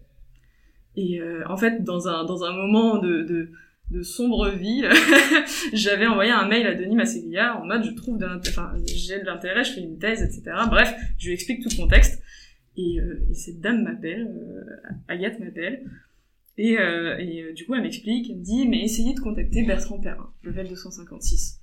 [0.95, 3.51] et en fait dans un dans un moment de, de
[3.91, 4.83] de sombre vie,
[5.73, 9.63] j'avais envoyé un mail à Denis Masséglia en mode je trouve enfin, j'ai de l'intérêt,
[9.63, 10.55] je fais une thèse, etc.
[10.69, 12.21] Bref, je lui explique tout le contexte.
[12.79, 15.83] Et, euh, et cette dame m'appelle, euh, Agathe m'appelle,
[16.57, 20.31] et, euh, du coup elle m'explique, elle me dit mais essayez de contacter Bertrand Perrin,
[20.43, 21.61] level 256.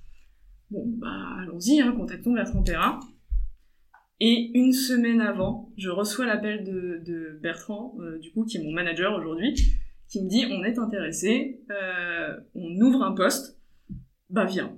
[0.69, 2.99] Bon bah allons-y, hein, contactons Bertrand Perrin.
[4.19, 9.15] Et une semaine avant, je reçois l'appel de, Bertrand, du coup qui est mon manager
[9.15, 9.55] aujourd'hui,
[10.09, 11.61] qui me dit on est intéressé,
[12.55, 13.59] on ouvre un poste,
[14.29, 14.77] bah viens.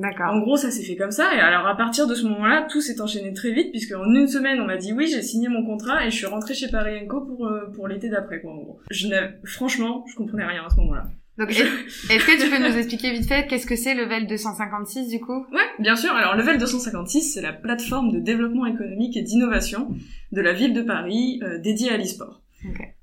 [0.00, 0.32] D'accord.
[0.32, 1.34] En gros, ça s'est fait comme ça.
[1.34, 4.28] Et alors, à partir de ce moment-là, tout s'est enchaîné très vite, puisque en une
[4.28, 7.06] semaine, on m'a dit oui, j'ai signé mon contrat et je suis rentrée chez Paris
[7.06, 8.52] pour euh, pour l'été d'après, quoi.
[8.52, 9.08] En gros, je
[9.44, 11.04] franchement, je comprenais rien à ce moment-là.
[11.38, 15.20] Donc, est-ce que tu peux nous expliquer vite fait qu'est-ce que c'est Level 256 du
[15.20, 15.46] coup?
[15.52, 16.12] Ouais, bien sûr.
[16.12, 19.88] Alors Level 256, c'est la plateforme de développement économique et d'innovation
[20.32, 22.39] de la ville de Paris euh, dédiée à l'e-sport.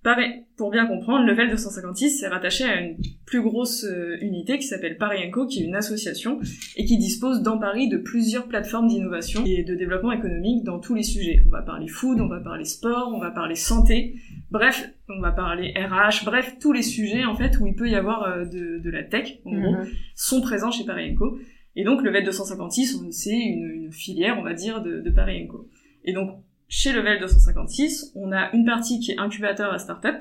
[0.03, 4.67] Pareil, pour bien comprendre, Level 256 c'est rattaché à une plus grosse euh, unité qui
[4.67, 6.39] s'appelle Paris Co, qui est une association
[6.75, 10.95] et qui dispose dans Paris de plusieurs plateformes d'innovation et de développement économique dans tous
[10.95, 11.43] les sujets.
[11.47, 14.15] On va parler food, on va parler sport, on va parler santé,
[14.51, 17.95] bref, on va parler RH, bref, tous les sujets en fait où il peut y
[17.95, 19.87] avoir euh, de, de, la tech, en gros, mhm.
[20.15, 21.37] sont présents chez Paris Co.
[21.75, 25.69] Et donc Level 256, c'est une, une, filière, on va dire, de, de Paris Co.
[26.03, 30.15] Et donc chez Level 256, on a une partie qui est incubateur à startup,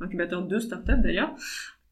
[0.00, 1.34] incubateur de startup d'ailleurs,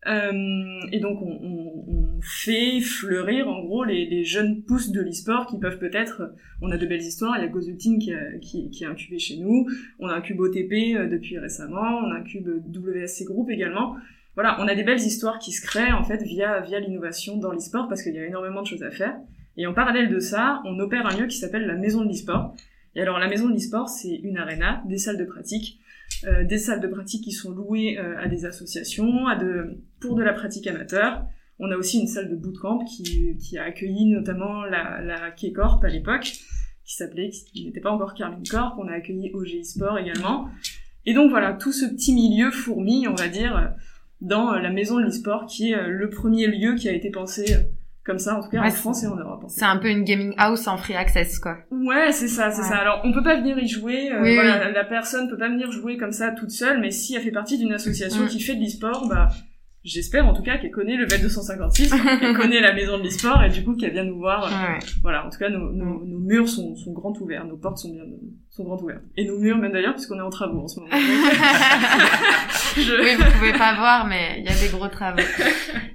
[0.07, 5.01] euh, et donc on, on, on, fait fleurir en gros les, les jeunes pousses de
[5.01, 8.13] l'e-sport qui peuvent peut-être, on a de belles histoires, il y a Gozulting qui,
[8.43, 9.67] qui, qui est incubé chez nous,
[9.99, 13.97] on a un cube OTP euh, depuis récemment, on a un WSC Group également.
[14.35, 17.53] Voilà, on a des belles histoires qui se créent en fait via via l'innovation dans
[17.53, 19.17] l'e-sport parce qu'il y a énormément de choses à faire.
[19.57, 22.55] Et en parallèle de ça, on opère un lieu qui s'appelle la Maison de l'e-sport,
[22.95, 25.81] et alors la maison de l'e-sport, c'est une arena, des salles de pratique,
[26.25, 30.15] euh, des salles de pratique qui sont louées euh, à des associations, à de, pour
[30.15, 31.25] de la pratique amateur.
[31.59, 35.85] On a aussi une salle de bootcamp qui, qui a accueilli notamment la, la K-Corp
[35.85, 36.33] à l'époque,
[36.85, 40.49] qui s'appelait, qui n'était pas encore Carmine Corp, on a accueilli OG Sport également.
[41.07, 43.75] Et donc voilà, tout ce petit milieu fourmi, on va dire,
[44.21, 47.57] dans la maison de l'e-sport, qui est euh, le premier lieu qui a été pensé
[48.05, 49.45] comme ça en tout cas en France et en Europe.
[49.49, 51.59] C'est un peu une gaming house en free access quoi.
[51.71, 52.77] Ouais, c'est ça, c'est ça.
[52.77, 55.97] Alors on peut pas venir y jouer, euh, voilà, la personne peut pas venir jouer
[55.97, 58.29] comme ça toute seule, mais si elle fait partie d'une association mm.
[58.29, 59.29] qui fait de l'e-sport, bah
[59.85, 63.43] j'espère en tout cas qu'elle connaît le VEL 256, qu'elle connaît la maison de l'e-sport
[63.45, 64.51] et du coup qu'elle vient nous voir.
[65.03, 67.91] Voilà, en tout cas nos, nos, nos murs sont, sont grands ouverts, nos portes sont
[67.91, 68.03] bien
[68.51, 69.03] sont grands ouvertes.
[69.17, 70.93] Et nos murs même d'ailleurs puisqu'on est en travaux en ce moment.
[72.77, 73.03] Je...
[73.03, 75.23] Oui, vous pouvez pas voir mais il y a des gros travaux.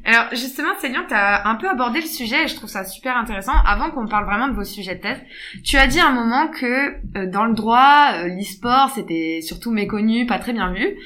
[0.05, 3.15] Alors justement Céline, tu as un peu abordé le sujet et je trouve ça super
[3.15, 3.53] intéressant.
[3.65, 5.19] Avant qu'on parle vraiment de vos sujets de thèse,
[5.63, 10.25] tu as dit un moment que euh, dans le droit, euh, l'e-sport c'était surtout méconnu,
[10.25, 10.97] pas très bien vu.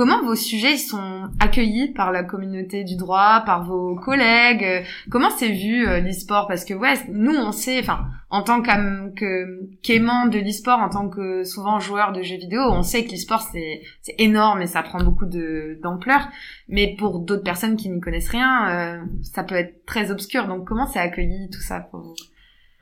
[0.00, 4.82] Comment vos sujets sont accueillis par la communauté du droit, par vos collègues?
[5.10, 6.46] Comment c'est vu euh, l'e-sport?
[6.48, 11.44] Parce que ouais, nous on sait, enfin, en tant qu'aimant de l'e-sport, en tant que
[11.44, 13.82] souvent joueur de jeux vidéo, on sait que l'e-sport c'est
[14.16, 16.30] énorme et ça prend beaucoup d'ampleur.
[16.66, 20.46] Mais pour d'autres personnes qui n'y connaissent rien, euh, ça peut être très obscur.
[20.46, 22.14] Donc comment c'est accueilli tout ça pour vous?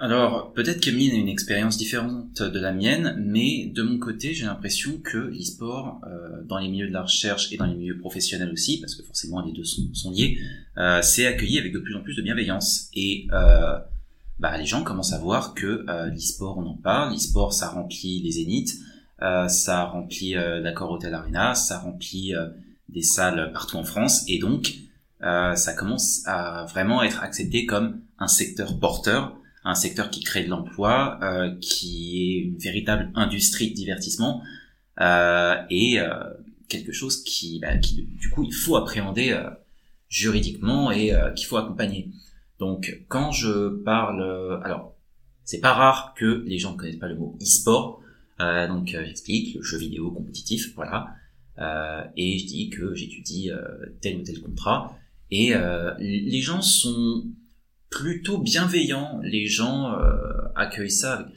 [0.01, 4.33] Alors, peut-être que Mine a une expérience différente de la mienne, mais de mon côté,
[4.33, 7.99] j'ai l'impression que l'e-sport, euh, dans les milieux de la recherche et dans les milieux
[7.99, 10.39] professionnels aussi, parce que forcément les deux sont, liés,
[10.77, 12.91] euh, c'est accueilli avec de plus en plus de bienveillance.
[12.95, 13.77] Et euh,
[14.39, 18.23] bah, les gens commencent à voir que euh, l'e-sport, on en parle, l'e-sport, ça remplit
[18.23, 18.79] les zéniths,
[19.23, 22.35] euh, ça remplit l'accord Hotel Arena, ça remplit
[22.89, 24.75] des salles partout en France, et donc
[25.21, 30.49] ça commence à vraiment être accepté comme un secteur porteur un secteur qui crée de
[30.49, 34.43] l'emploi, euh, qui est une véritable industrie de divertissement
[35.01, 36.09] euh, et euh,
[36.69, 39.49] quelque chose qui, bah, qui, du coup, il faut appréhender euh,
[40.09, 42.11] juridiquement et euh, qu'il faut accompagner.
[42.59, 44.23] Donc, quand je parle,
[44.65, 44.97] alors,
[45.45, 48.03] c'est pas rare que les gens ne connaissent pas le mot e-sport.
[48.41, 51.15] donc, j'explique le jeu vidéo compétitif, voilà.
[52.17, 53.53] et je dis que j'étudie
[54.01, 54.99] tel ou tel contrat.
[55.31, 55.55] Et
[56.01, 57.27] les gens sont
[57.91, 59.21] plutôt bienveillant.
[59.23, 60.15] Les gens euh,
[60.55, 61.29] accueillent ça.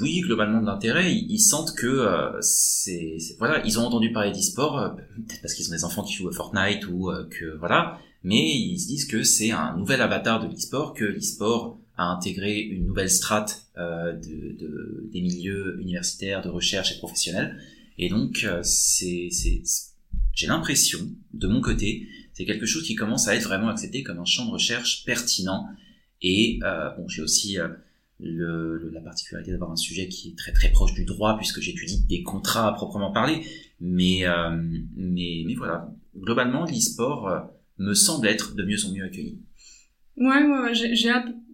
[0.00, 1.14] Oui, globalement de l'intérêt.
[1.14, 5.68] Ils, sentent que euh, c'est voilà, ils ont entendu parler d'e-sport, euh, peut-être parce qu'ils
[5.68, 9.22] ont des enfants qui jouent à Fortnite ou que voilà, mais ils se disent que
[9.22, 15.08] c'est un nouvel avatar de l'e-sport, que l'e-sport a intégré une nouvelle strate de, de,
[15.12, 17.56] des milieux universitaires, de recherche et professionnels.
[17.96, 19.30] Et donc, c'est,
[20.34, 20.98] j'ai l'impression,
[21.32, 24.44] de mon côté, c'est quelque chose qui commence à être vraiment accepté comme un champ
[24.44, 25.68] de recherche pertinent.
[26.20, 27.68] Et euh, bon, j'ai aussi euh,
[28.20, 32.04] le, la particularité d'avoir un sujet qui est très très proche du droit puisque j'étudie
[32.04, 33.40] des contrats à proprement parler.
[33.80, 34.50] Mais euh,
[34.96, 37.40] mais mais voilà, globalement, l'e-sport euh,
[37.78, 39.40] me semble être de mieux en mieux accueilli.
[40.18, 41.08] Ouais, ouais, j'ai, j'ai,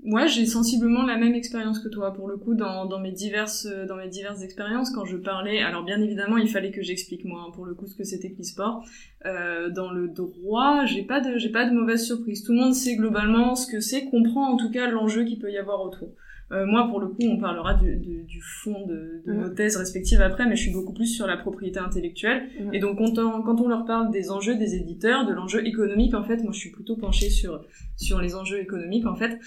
[0.05, 3.67] moi, j'ai sensiblement la même expérience que toi, pour le coup, dans, dans mes diverses,
[3.89, 5.63] dans mes diverses expériences, quand je parlais.
[5.63, 8.33] Alors, bien évidemment, il fallait que j'explique moi, hein, pour le coup, ce que c'était
[8.33, 8.85] que l'e-sport.
[9.27, 12.43] Euh, dans le droit, j'ai pas de, j'ai pas de mauvaise surprise.
[12.43, 15.53] Tout le monde sait globalement ce que c'est, comprend en tout cas l'enjeu qu'il peut
[15.53, 16.09] y avoir autour.
[16.53, 20.21] Euh, moi, pour le coup, on parlera du, du, fond de, de nos thèses respectives
[20.21, 22.49] après, mais je suis beaucoup plus sur la propriété intellectuelle.
[22.73, 26.15] Et donc, quand on, quand on leur parle des enjeux des éditeurs, de l'enjeu économique,
[26.15, 27.65] en fait, moi, je suis plutôt penchée sur
[27.97, 29.39] sur les enjeux économiques, en fait.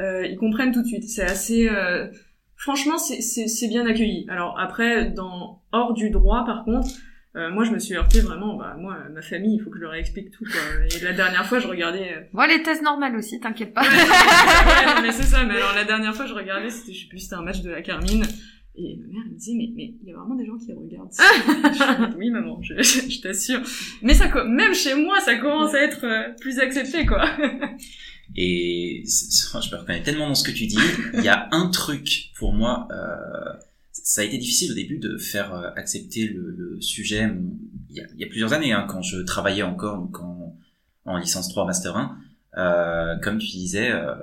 [0.00, 1.04] Euh, ils comprennent tout de suite.
[1.04, 1.68] C'est assez...
[1.68, 2.08] Euh,
[2.56, 4.26] franchement, c'est bien accueilli.
[4.28, 6.88] Alors après, dans hors du droit, par contre,
[7.36, 9.82] euh, moi, je me suis heurtée vraiment, bah, moi, ma famille, il faut que je
[9.82, 10.60] leur explique tout, quoi.
[10.86, 12.28] Et la dernière fois, je regardais...
[12.32, 13.82] Bon, les thèses normales aussi, t'inquiète pas.
[13.82, 17.18] ouais, mais c'est ça, mais alors la dernière fois, je regardais, c'était, je sais plus,
[17.18, 18.24] c'était un match de la Carmine,
[18.76, 21.12] et ma mère me disait, mais, mais, il y a vraiment des gens qui regardent
[21.12, 21.24] ça.
[22.18, 23.60] oui, maman, je, je, t'assure.
[24.02, 27.24] Mais ça, même chez moi, ça commence à être euh, plus accepté, quoi.
[28.36, 30.78] et je me reconnais tellement dans ce que tu dis.
[31.14, 33.58] Il y a un truc, pour moi, euh,
[34.02, 37.30] ça a été difficile au début de faire euh, accepter le, le sujet.
[37.90, 40.56] Il y, a, il y, a, plusieurs années, hein, quand je travaillais encore donc en,
[41.04, 42.18] en licence 3 master 1,
[42.56, 44.14] euh, comme tu disais, euh,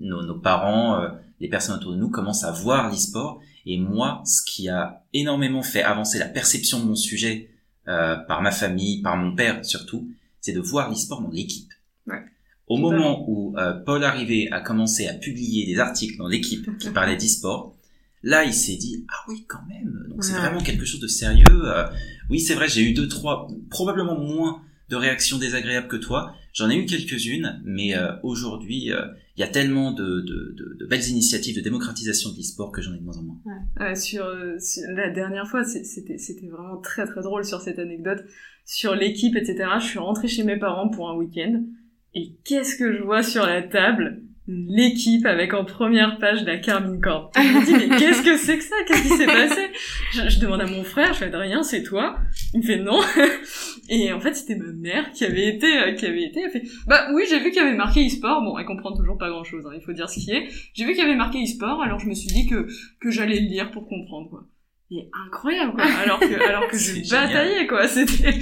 [0.00, 1.08] nos, nos, parents, euh,
[1.40, 3.40] les personnes autour de nous commencent à voir l'e-sport.
[3.66, 7.50] Et moi, ce qui a énormément fait avancer la perception de mon sujet
[7.88, 10.08] euh, par ma famille, par mon père surtout,
[10.40, 11.72] c'est de voir l'e-sport dans l'équipe.
[12.06, 12.22] Ouais.
[12.68, 17.16] Au moment où Paul Arrivé a commencé à publier des articles dans l'équipe qui parlaient
[17.16, 17.76] d'e-sport,
[18.22, 20.06] Là, il s'est dit ah oui quand même.
[20.08, 21.44] Donc c'est vraiment quelque chose de sérieux.
[21.50, 21.84] Euh,
[22.30, 26.34] oui, c'est vrai, j'ai eu deux trois, probablement moins de réactions désagréables que toi.
[26.52, 29.06] J'en ai eu quelques-unes, mais euh, aujourd'hui, euh,
[29.36, 32.82] il y a tellement de, de, de, de, belles initiatives de démocratisation de l'e-sport que
[32.82, 33.38] j'en ai de moins en moins.
[33.80, 33.94] Ouais.
[33.96, 34.24] sur,
[34.60, 38.22] sur, la dernière fois, c'était c'était vraiment très très drôle sur cette anecdote
[38.64, 39.64] sur l'équipe, etc.
[39.80, 41.62] Je suis rentrée chez mes parents pour un week-end
[42.14, 44.22] et qu'est-ce que je vois sur la table?
[44.48, 47.32] L'équipe avec en première page la Carmine Corp.
[47.36, 48.74] Je me dis, mais qu'est-ce que c'est que ça?
[48.86, 49.68] Qu'est-ce qui s'est passé?
[50.12, 52.18] Je, je, demande à mon frère, je fais rien, c'est toi?
[52.52, 53.00] Il me fait non.
[53.88, 56.64] Et en fait, c'était ma mère qui avait été, euh, qui avait été, elle fait,
[56.86, 58.42] bah oui, j'ai vu qu'il y avait marqué e-sport.
[58.42, 60.48] Bon, elle comprend toujours pas grand-chose, hein, il faut dire ce qui est.
[60.74, 62.66] J'ai vu qu'il y avait marqué e-sport, alors je me suis dit que
[63.00, 64.46] que j'allais le lire pour comprendre, quoi.
[64.90, 65.84] Et incroyable, quoi.
[65.84, 67.88] Alors que, alors que je bataillais, quoi.
[67.88, 68.34] C'était,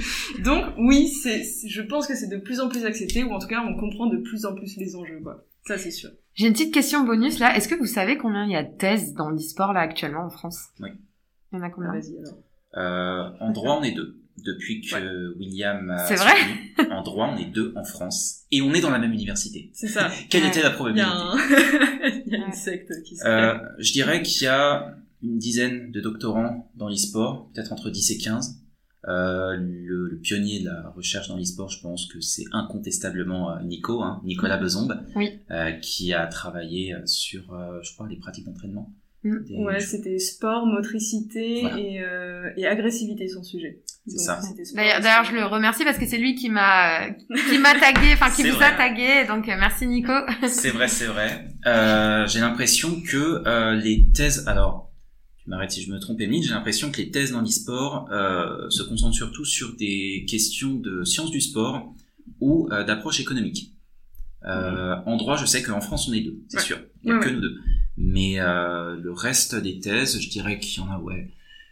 [0.43, 3.47] donc, oui, c'est, je pense que c'est de plus en plus accepté, ou en tout
[3.47, 5.45] cas, on comprend de plus en plus les enjeux, quoi.
[5.65, 6.09] Ça, c'est sûr.
[6.33, 7.55] J'ai une petite question bonus là.
[7.55, 10.29] Est-ce que vous savez combien il y a de thèses dans l'e-sport là actuellement en
[10.29, 10.69] France?
[10.79, 10.89] Oui.
[11.51, 11.91] Il y en a combien?
[11.91, 12.37] Ah, Vas-y alors.
[12.77, 14.17] Euh, en droit, on est deux.
[14.37, 16.33] Depuis que William C'est vrai?
[16.89, 18.43] En droit, on est deux en France.
[18.49, 19.69] Et on est dans la même université.
[19.73, 20.09] C'est ça.
[20.29, 22.21] Quelle était la probabilité Il y a, un...
[22.25, 25.91] il y a une secte qui se euh, Je dirais qu'il y a une dizaine
[25.91, 28.60] de doctorants dans l'e-sport, peut-être entre 10 et 15.
[29.07, 33.63] Euh, le, le, pionnier de la recherche dans l'e-sport, je pense que c'est incontestablement euh,
[33.63, 35.39] Nico, hein, Nicolas Bezombe, oui.
[35.49, 38.93] euh, qui a travaillé euh, sur, euh, je crois, les pratiques d'entraînement.
[39.23, 39.63] Mmh.
[39.63, 41.77] Ouais, c'était sport, motricité voilà.
[41.77, 43.83] et, et, agressivité son sujet.
[44.07, 44.39] C'est ça.
[44.73, 47.07] D'ailleurs, je le remercie parce que c'est lui qui m'a
[47.49, 48.65] qui m'a tagué, enfin qui vous vrai.
[48.65, 49.25] a tagué.
[49.27, 50.11] Donc merci Nico.
[50.47, 51.45] c'est vrai, c'est vrai.
[52.25, 54.90] J'ai l'impression que les thèses, alors
[55.51, 58.69] tu m'arrêtes si je me trompe, Emile, j'ai l'impression que les thèses dans l'e-sport euh,
[58.69, 61.93] se concentrent surtout sur des questions de sciences du sport
[62.39, 63.73] ou euh, d'approche économique.
[64.45, 65.03] Euh, mmh.
[65.07, 66.63] En droit, je sais qu'en France, on est deux, c'est ouais.
[66.63, 66.79] sûr.
[67.03, 67.35] Il n'y a ouais, que ouais.
[67.35, 67.57] nous deux.
[67.97, 71.29] Mais le reste des thèses, je dirais qu'il y en a, ouais,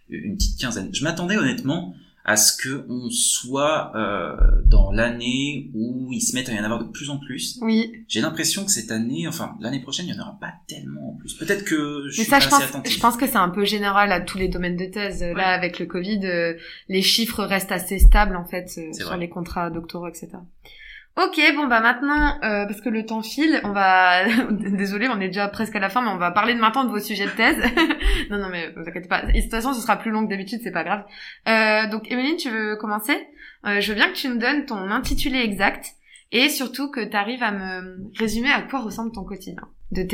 [0.09, 0.93] une petite quinzaine.
[0.93, 1.95] Je m'attendais honnêtement
[2.29, 4.37] à ce que on soit euh,
[4.67, 7.57] dans l'année où ils se mettent à y en avoir de plus en plus.
[7.63, 7.91] Oui.
[8.07, 11.15] J'ai l'impression que cette année, enfin l'année prochaine, il y en aura pas tellement en
[11.15, 11.33] plus.
[11.33, 13.49] Peut-être que je Mais suis ça, pas je assez pense, je pense que c'est un
[13.49, 15.23] peu général à tous les domaines de thèse.
[15.23, 15.33] Ouais.
[15.33, 16.53] Là, avec le Covid, euh,
[16.87, 19.17] les chiffres restent assez stables en fait euh, sur vrai.
[19.17, 20.27] les contrats doctoraux, etc.
[21.21, 24.23] Ok, bon bah maintenant, euh, parce que le temps file, on va...
[24.51, 26.91] Désolé, on est déjà presque à la fin, mais on va parler de maintenant de
[26.91, 27.57] vos sujets de thèse.
[28.29, 29.23] non, non, mais vous inquiétez pas.
[29.23, 31.03] De toute façon, ce sera plus long que d'habitude, c'est pas grave.
[31.49, 33.27] Euh, donc, Emeline, tu veux commencer?
[33.65, 35.87] Euh, Je veux bien que tu me donnes ton intitulé exact
[36.31, 40.07] et surtout que tu arrives à me résumer à quoi ressemble ton quotidien de.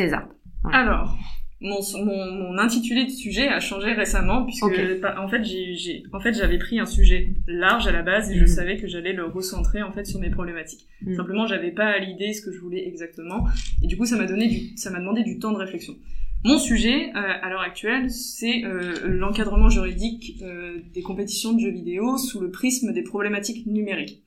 [0.64, 0.80] Voilà.
[0.80, 1.16] Alors,
[1.62, 5.00] mon, mon, mon, intitulé de sujet a changé récemment puisque Okay.
[5.18, 8.42] en fait j'ai en fait j'avais pris un sujet large à la base et je
[8.42, 8.48] Mhm.
[8.48, 10.86] savais que j'allais le recentrer en fait sur mes problématiques.
[11.02, 11.16] Mhm.
[11.16, 13.46] Simplement j'avais pas à l'idée ce que je voulais exactement
[13.82, 15.96] et du coup ça m'a donné du ça m'a demandé du temps de réflexion.
[16.44, 21.72] Mon sujet euh, à l'heure actuelle c'est euh, l'encadrement juridique euh, des compétitions de jeux
[21.72, 24.22] vidéo sous le prisme des problématiques numériques.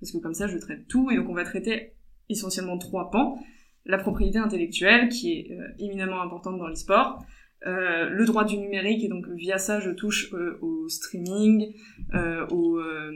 [0.00, 1.92] Parce que comme ça je traite tout et donc on va traiter
[2.30, 3.38] essentiellement trois pans
[3.86, 7.24] la propriété intellectuelle, qui est euh, éminemment importante dans l'e-sport,
[7.66, 11.74] euh, le droit du numérique, et donc via ça je touche euh, au streaming,
[12.14, 13.12] euh, au, euh,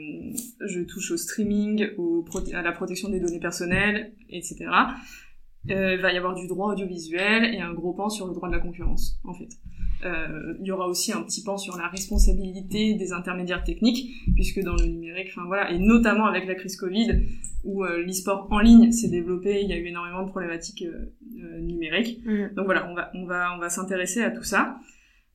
[0.61, 2.23] je touche au streaming, au
[2.53, 4.67] à la protection des données personnelles, etc.
[5.71, 8.49] Euh, il va y avoir du droit audiovisuel et un gros pan sur le droit
[8.49, 9.49] de la concurrence, en fait.
[10.03, 14.61] Euh, il y aura aussi un petit pan sur la responsabilité des intermédiaires techniques, puisque
[14.61, 17.23] dans le numérique, enfin voilà, et notamment avec la crise Covid,
[17.63, 21.13] où euh, l'e-sport en ligne s'est développé, il y a eu énormément de problématiques euh,
[21.43, 22.23] euh, numériques.
[22.25, 22.51] Mhm.
[22.55, 24.77] Donc voilà, on va on va on va s'intéresser à tout ça.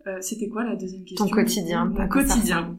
[0.06, 1.84] Euh, C'était quoi la deuxième question Ton quotidien.
[1.86, 2.78] Mon quotidien.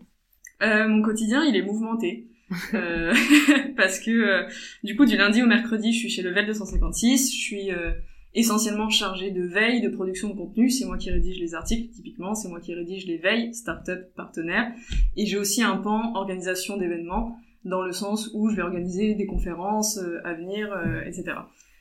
[0.64, 2.28] Euh, mon quotidien, il est mouvementé.
[2.74, 3.14] Euh,
[3.78, 4.46] parce que
[4.84, 7.32] du coup, du lundi au mercredi, je suis chez Level 256.
[7.32, 7.94] Je suis euh,
[8.34, 10.70] essentiellement chargée de veille, de production de contenu.
[10.70, 12.36] C'est moi qui rédige les articles, typiquement.
[12.36, 14.72] C'est moi qui rédige les veilles, start-up, partenaires.
[15.18, 19.26] Et j'ai aussi un pan organisation d'événements, dans le sens où je vais organiser des
[19.26, 21.34] conférences euh, à venir, euh, etc.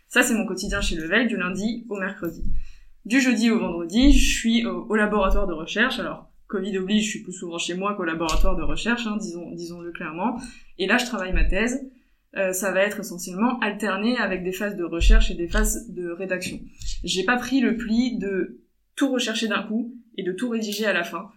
[0.08, 2.44] Ça, c'est mon quotidien chez Level, du lundi au mercredi.
[3.06, 5.98] Du jeudi au vendredi, je suis au, au laboratoire de recherche.
[5.98, 9.52] Alors, Covid oblige, je suis plus souvent chez moi qu'au laboratoire de recherche, hein, disons,
[9.52, 10.38] disons-le clairement.
[10.78, 11.80] Et là, je travaille ma thèse.
[12.36, 16.10] Euh, ça va être essentiellement alterné avec des phases de recherche et des phases de
[16.10, 16.60] rédaction.
[17.02, 18.60] J'ai pas pris le pli de
[18.94, 21.30] tout rechercher d'un coup et de tout rédiger à la fin.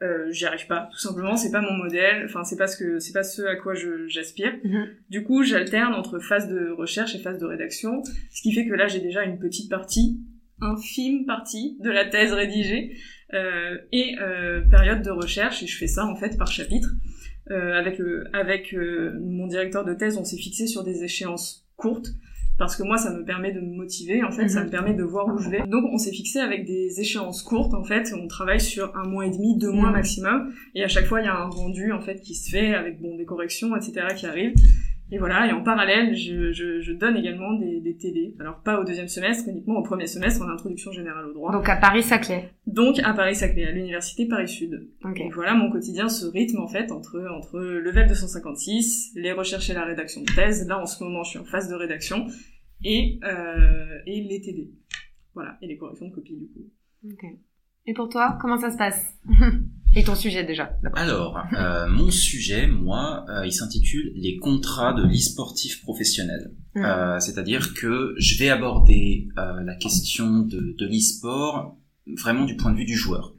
[0.00, 1.36] Euh, j'y arrive pas, tout simplement.
[1.36, 2.24] C'est pas mon modèle.
[2.24, 3.74] Enfin, c'est pas ce que, c'est pas ce à quoi
[4.06, 4.54] j'aspire.
[4.64, 4.86] Mhm.
[5.10, 8.74] Du coup, j'alterne entre phase de recherche et phase de rédaction, ce qui fait que
[8.74, 10.20] là, j'ai déjà une petite partie,
[10.60, 12.96] infime partie de la thèse rédigée
[13.34, 16.90] euh, et euh, période de recherche et je fais ça en fait par chapitre.
[17.50, 21.66] Euh, avec le, avec euh, mon directeur de thèse, on s'est fixé sur des échéances
[21.76, 22.08] courtes
[22.58, 24.48] parce que moi ça me permet de me motiver en fait, Mhm.
[24.48, 25.60] ça me permet de voir où je vais.
[25.60, 29.26] Donc on s'est fixé avec des échéances courtes en fait, on travaille sur un mois
[29.26, 29.92] et demi, deux mois Mhm.
[29.94, 32.74] maximum et à chaque fois il y a un rendu en fait qui se fait
[32.74, 34.54] avec bon des corrections etc qui arrivent.
[35.10, 38.34] Et voilà, et en parallèle, je, je, je donne également des, des télés.
[38.40, 41.50] Alors pas au deuxième semestre, uniquement au premier semestre en introduction générale au droit.
[41.50, 42.50] Donc à Paris-Saclay.
[42.66, 44.88] Donc à Paris-Saclay, à l'université Paris-Sud.
[45.04, 45.20] Ok.
[45.20, 49.74] Et voilà, mon quotidien se rythme en fait entre entre level 256, les recherches et
[49.74, 50.66] la rédaction de thèse.
[50.68, 52.26] Là en ce moment, je suis en phase de rédaction
[52.84, 54.70] et, euh, et les TD.
[55.32, 56.70] Voilà, et les corrections de copie du coup.
[57.04, 57.24] Ok.
[57.88, 59.14] Et pour toi, comment ça se passe?
[59.96, 65.02] Et ton sujet déjà Alors, euh, mon sujet, moi, euh, il s'intitule Les contrats de
[65.02, 66.52] l'e-sportif professionnel.
[66.74, 66.84] Mm.
[66.84, 72.76] Euh, C'est-à-dire que je vais aborder la question de, de l'e-sport vraiment du point de
[72.76, 73.34] vue du joueur.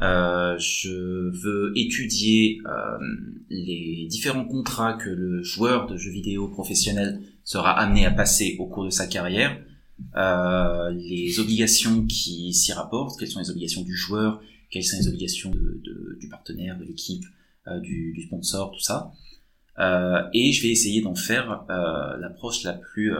[0.00, 2.62] Je veux étudier
[3.50, 8.66] les différents contrats que le joueur de jeux vidéo professionnel sera amené à passer au
[8.66, 9.58] cours de sa carrière,
[10.16, 14.40] euh, les obligations qui s'y rapportent, quelles sont les obligations du joueur,
[14.70, 17.24] quelles sont les obligations du partenaire, de l'équipe,
[17.68, 19.12] euh, du, du sponsor, tout ça.
[19.80, 23.12] Euh, et je vais essayer d'en faire euh, l'approche la plus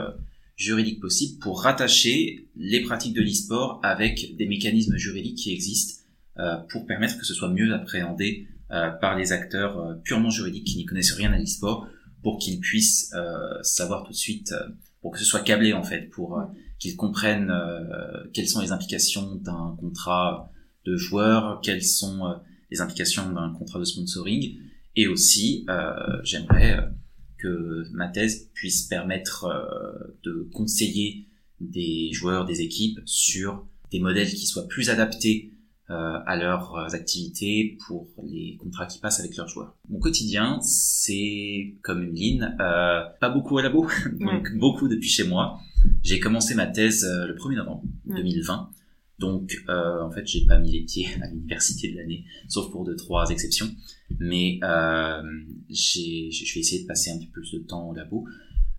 [0.55, 6.01] juridique possible pour rattacher les pratiques de l'e-sport avec des mécanismes juridiques qui existent
[6.71, 11.13] pour permettre que ce soit mieux appréhendé par les acteurs purement juridiques qui n'y connaissent
[11.13, 11.89] rien à l'e-sport
[12.23, 13.13] pour qu'ils puissent
[13.63, 14.55] savoir tout de suite,
[15.03, 16.41] pour que ce soit câblé en fait, pour
[16.79, 20.51] qu'ils comprennent euh, quelles sont les implications d'un contrat
[20.85, 22.35] de joueur, quelles sont euh,
[22.71, 24.59] les implications d'un contrat de sponsoring,
[24.95, 26.89] et aussi euh, j'aimerais
[27.39, 29.47] que ma thèse puisse permettre
[30.25, 31.27] de conseiller
[31.61, 35.53] des joueurs, des équipes sur des modèles qui soient plus adaptés
[35.89, 39.77] à leurs activités pour les contrats qui passent avec leurs joueurs.
[39.89, 43.87] Mon quotidien, c'est comme une ligne, euh, pas beaucoup à labo,
[44.21, 45.61] donc beaucoup depuis chez moi.
[46.03, 48.17] J'ai commencé ma thèse euh, le 1er novembre Ouais.
[48.17, 48.71] 2020.
[49.19, 52.85] Donc, euh, en fait, j'ai pas mis les pieds à l'université de l'année, sauf pour
[52.85, 53.69] deux, trois exceptions.
[54.19, 55.23] Mais euh,
[55.71, 58.27] j'ai, je vais essayer de passer un petit peu plus de temps au labo.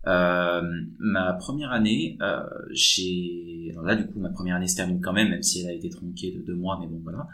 [0.08, 0.62] Euh,
[0.98, 3.68] ma première année, euh, j'ai...
[3.72, 5.72] alors là, du coup, ma première année se termine quand même, même si elle a
[5.74, 7.28] été tronquée de deux mois, mais bon, voilà.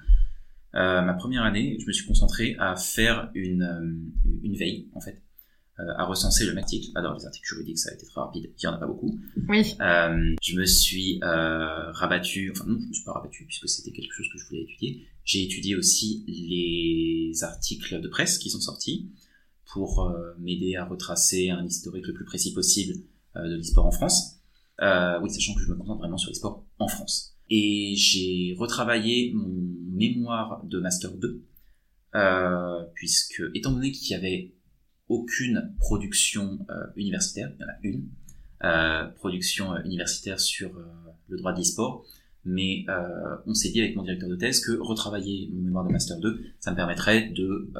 [0.74, 5.00] Euh, ma première année, je me suis concentré à faire une, euh, une veille, en
[5.00, 5.22] fait,
[5.78, 6.88] euh, à recenser le article.
[6.96, 9.20] Alors, les articles juridiques, ça a été très rapide, il y en a pas beaucoup.
[9.48, 9.76] Oui.
[9.78, 14.26] Je me suis rabattu, enfin non, je me suis pas rabattu puisque c'était quelque chose
[14.32, 15.06] que je voulais étudier.
[15.24, 19.12] J'ai étudié aussi les articles de presse qui sont sortis
[19.72, 22.94] pour euh, m'aider à retracer un historique le plus précis possible
[23.36, 24.38] euh, de l'e-sport en France.
[24.80, 27.36] Euh, oui, sachant que je me concentre vraiment sur l'e-sport en France.
[27.50, 29.50] Et j'ai retravaillé mon
[29.90, 31.42] mémoire de Master 2,
[32.14, 34.52] euh, puisque étant donné qu'il y avait
[35.08, 38.08] aucune production universitaire, il y en a une,
[39.16, 40.70] production universitaire sur
[41.28, 42.06] le droit de l'e-sport,
[42.46, 42.86] mais
[43.46, 46.42] on s'est dit avec mon directeur de thèse que retravailler mon mémoire de Master 2,
[46.60, 47.70] ça me permettrait de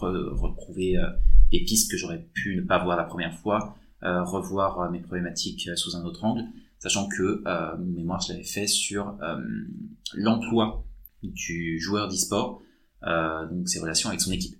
[0.00, 1.06] re- retrouver euh,
[1.50, 5.00] des pistes que j'aurais pu ne pas voir la première fois, euh, revoir euh, mes
[5.00, 6.42] problématiques sous un autre angle,
[6.78, 7.42] sachant que
[7.78, 9.18] mon mémoire, je l'avais fait sur
[10.14, 10.84] l'emploi
[11.22, 12.62] du joueur d'e-sport,
[13.02, 14.56] donc ses relations avec son équipe.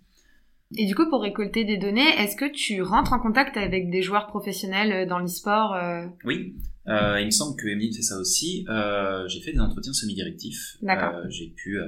[0.76, 4.03] Et du coup, pour récolter des données, est-ce que tu rentres en contact avec des
[4.03, 5.76] joueurs professionnels dans l'e-sport
[6.24, 6.57] Oui,
[6.89, 8.66] euh, il me semble que Emeline fait ça aussi.
[8.68, 10.76] Euh, j'ai fait des entretiens semi-directifs.
[10.82, 11.20] D'accord.
[11.20, 11.78] Euh, j'ai pu,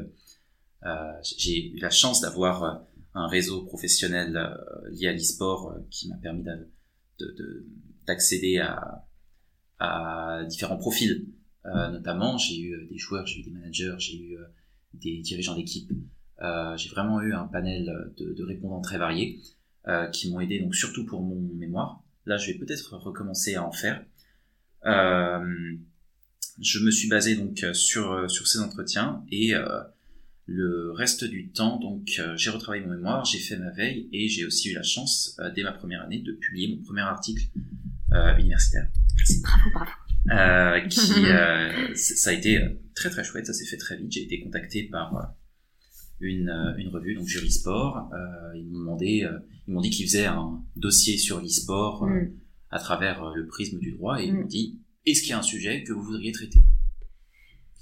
[1.38, 2.82] j'ai eu la chance d'avoir
[3.14, 6.66] un réseau professionnel euh, lié à l'e-sport euh, qui m'a permis d'a- de-
[7.18, 7.66] de-
[8.06, 9.06] d'accéder à,
[9.78, 11.26] à différents profils.
[11.66, 14.38] Euh, notamment, j'ai eu des joueurs, j'ai eu des managers, j'ai eu
[14.94, 15.90] des dirigeants d'équipe.
[16.76, 19.40] J'ai vraiment eu un panel de, de répondants très variés
[20.12, 22.02] qui m'ont aidé donc surtout pour mon mémoire.
[22.24, 24.02] Là, je vais peut-être recommencer à en faire.
[24.84, 29.52] Je me suis basé donc sur sur ces entretiens et
[30.52, 34.28] le reste du temps donc euh, j'ai retravaillé mon mémoire, j'ai fait ma veille et
[34.28, 37.44] j'ai aussi eu la chance euh, dès ma première année de publier mon premier article
[38.12, 38.88] euh, universitaire
[39.42, 39.90] Bravo, bravo.
[40.32, 42.58] euh, qui euh, ça a été
[42.96, 44.10] très très chouette, ça s'est fait très vite.
[44.10, 45.34] J'ai été contacté par
[46.20, 48.10] une, une revue, donc Jury Sport.
[48.12, 49.28] Euh, ils m'ont demandé,
[49.68, 52.32] ils m'ont dit qu'ils faisaient un dossier sur l'e-sport euh, Mm.
[52.70, 54.40] à travers le prisme du droit et ils Mm.
[54.40, 56.60] m'ont dit est-ce qu'il y a un sujet que vous voudriez traiter?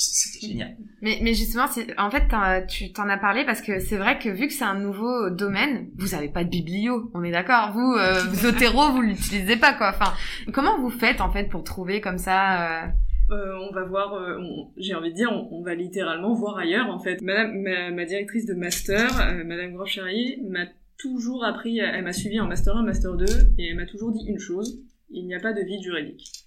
[0.01, 0.77] C'était génial.
[1.03, 1.65] Mais, mais justement,
[1.99, 2.23] en fait,
[2.69, 5.91] tu t'en as parlé parce que c'est vrai que vu que c'est un nouveau domaine,
[5.97, 7.73] vous avez pas de biblio, on est d'accord.
[7.73, 9.91] Vous, euh, Zotero, vous l'utilisez pas, quoi.
[9.91, 10.13] Enfin,
[10.53, 12.87] comment vous faites en fait pour trouver comme ça euh,
[13.31, 14.39] Euh, on va voir, euh,
[14.77, 17.21] j'ai envie de dire, on, on va littéralement voir ailleurs en fait.
[17.21, 22.41] Madame, ma, ma directrice de master, euh, Madame Groscherry, m'a toujours appris, elle m'a suivi
[22.41, 23.27] en master 1, master 2,
[23.59, 24.81] et elle m'a toujours dit une chose,
[25.11, 26.38] il n'y a pas de vide juridique.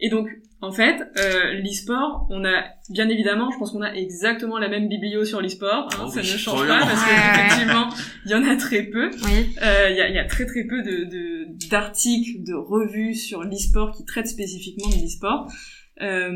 [0.00, 0.28] Et donc,
[0.60, 4.88] en fait, euh, l'e-sport, on a, bien évidemment, je pense qu'on a exactement la même
[4.88, 7.88] biblio sur l'e-sport, hein, Oh ça oui, ne change pas, parce qu'effectivement,
[8.26, 9.10] il y en a très peu.
[9.24, 9.54] Oui.
[9.62, 13.14] Euh, Il y, a, il y a très très peu de de- d'articles, de, revues
[13.14, 15.46] sur l'e-sport qui traitent spécifiquement de l'e-sport.
[16.02, 16.30] Euh,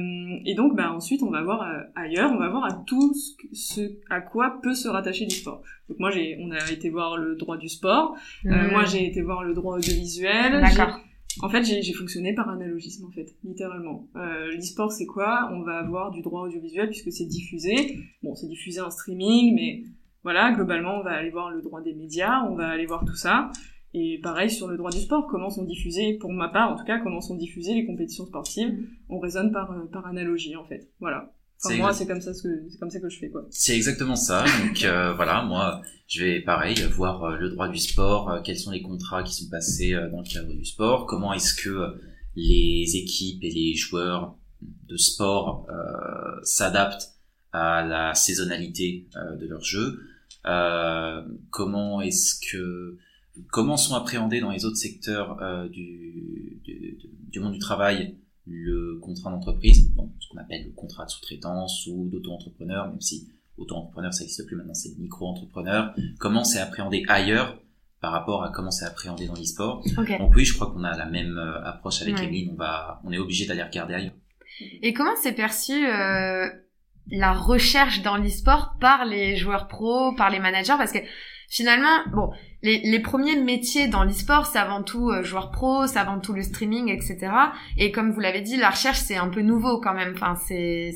[0.46, 3.36] et donc, bah, ensuite, on va voir euh, ailleurs, on va voir à tout ce,
[3.36, 5.60] que- ce à quoi peut se rattacher l'e-sport.
[5.90, 8.14] Donc moi, j'ai, on a été voir le droit du sport.
[8.46, 8.70] Euh, Mm.
[8.70, 10.60] Moi, j'ai été voir le droit audiovisuel.
[10.62, 10.98] D'accord.
[11.42, 14.08] En fait, j'ai fonctionné par analogisme, en fait, littéralement.
[14.16, 15.48] Euh, L'e-sport, c'est quoi?
[15.52, 17.98] On va avoir du droit audiovisuel puisque c'est diffusé.
[18.22, 19.84] Bon, c'est diffusé en streaming, mais
[20.22, 23.14] voilà, globalement, on va aller voir le droit des médias, on va aller voir tout
[23.14, 23.50] ça.
[23.94, 26.84] Et pareil sur le droit du sport, comment sont diffusées, pour ma part en tout
[26.84, 28.86] cas, comment sont diffusées les compétitions sportives mm.
[29.08, 30.88] On raisonne par, euh, par analogie, en fait.
[31.00, 31.32] Voilà.
[31.62, 33.46] Enfin, moi, c'est comme ça que c'est comme ça que je fais quoi.
[33.50, 34.44] C'est exactement ça.
[34.66, 38.58] Donc euh, voilà, moi, je vais pareil voir euh, le droit du sport, euh, quels
[38.58, 42.00] sont les contrats qui sont passés dans le cadre du sport, comment est-ce que
[42.34, 45.66] les équipes et les joueurs de sport
[46.42, 47.14] s'adaptent
[47.52, 49.08] à la saisonnalité
[49.38, 50.00] de leur jeu,
[51.50, 52.96] comment est-ce que
[53.50, 55.38] comment sont appréhendés dans les autres secteurs
[55.70, 56.98] du, du,
[57.30, 58.16] du monde du travail
[58.46, 63.28] le contrat d'entreprise, donc ce qu'on appelle le contrat de sous-traitance ou d'auto-entrepreneur, même si
[63.56, 67.60] auto-entrepreneur ça n'existe plus maintenant, c'est micro-entrepreneur, comment c'est appréhendé ailleurs
[68.00, 69.84] par rapport à comment c'est appréhendé dans l'e-sport.
[69.96, 72.48] Donc oui, je crois qu'on a la même euh, approche avec ouais.
[72.50, 74.14] on va, on est obligé d'aller regarder ailleurs.
[74.82, 76.48] Et comment c'est perçu euh,
[77.10, 80.98] la recherche dans l'e-sport par les joueurs pros, par les managers, parce que
[81.48, 82.30] finalement, bon,
[82.62, 86.32] les, les premiers métiers dans l'e-sport, c'est avant tout euh, joueur pro, c'est avant tout
[86.32, 87.32] le streaming, etc.
[87.78, 90.12] Et comme vous l'avez dit, la recherche, c'est un peu nouveau quand même.
[90.14, 90.92] Enfin, c'est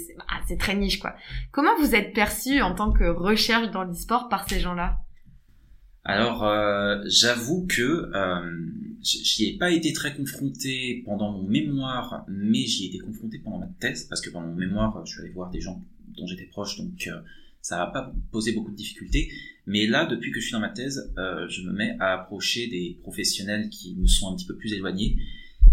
[0.46, 1.14] c'est très niche, quoi.
[1.52, 4.98] Comment vous êtes perçu en tant que recherche dans l'e-sport par ces gens-là?
[6.04, 8.68] Alors, euh, j'avoue que euh,
[9.00, 13.58] j'y ai pas été très confronté pendant mon mémoire, mais j'y ai été confronté pendant
[13.58, 15.80] ma thèse, parce que pendant mon mémoire, je suis allé voir des gens
[16.14, 17.20] dont j'étais proche, donc euh,
[17.64, 19.30] ça va pas poser beaucoup de difficultés.
[19.66, 22.66] Mais là, depuis que je suis dans ma thèse, euh, je me mets à approcher
[22.66, 25.16] des professionnels qui me sont un petit peu plus éloignés.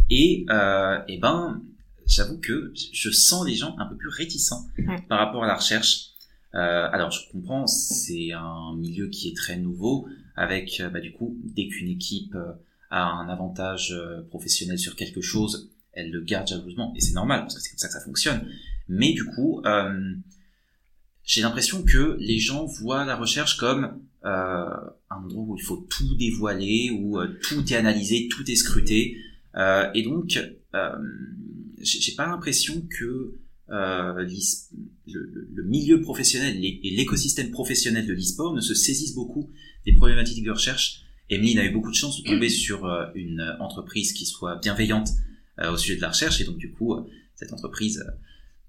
[0.10, 1.62] Et, euh, et ben,
[2.08, 4.64] j'avoue que je sens les gens un peu plus réticents
[5.10, 6.12] par rapport à la recherche.
[6.54, 11.12] Euh, alors, je comprends, c'est un milieu qui est très nouveau, avec euh, bah, du
[11.12, 12.54] coup, dès qu'une équipe euh,
[12.90, 17.42] a un avantage euh, professionnel sur quelque chose, elle le garde jalousement, et c'est normal,
[17.42, 18.48] parce que c'est comme ça que ça fonctionne.
[18.88, 20.16] Mais du coup, euh,
[21.24, 24.30] j'ai l'impression que les gens voient la recherche comme euh,
[25.10, 29.18] un endroit où il faut tout dévoiler, où euh, tout est analysé, tout est scruté,
[29.56, 30.40] euh, et donc
[30.76, 30.90] euh,
[31.80, 33.36] j'ai pas l'impression que
[33.70, 34.28] euh,
[35.08, 39.50] le, le, milieu professionnel et l'écosystème professionnel de l'e-sport ne se saisissent beaucoup
[39.86, 41.02] des problématiques de recherche.
[41.30, 45.10] Emeline a eu beaucoup de chance de tomber sur une entreprise qui soit bienveillante
[45.58, 46.94] au sujet de la recherche, et donc du coup
[47.36, 48.04] cette entreprise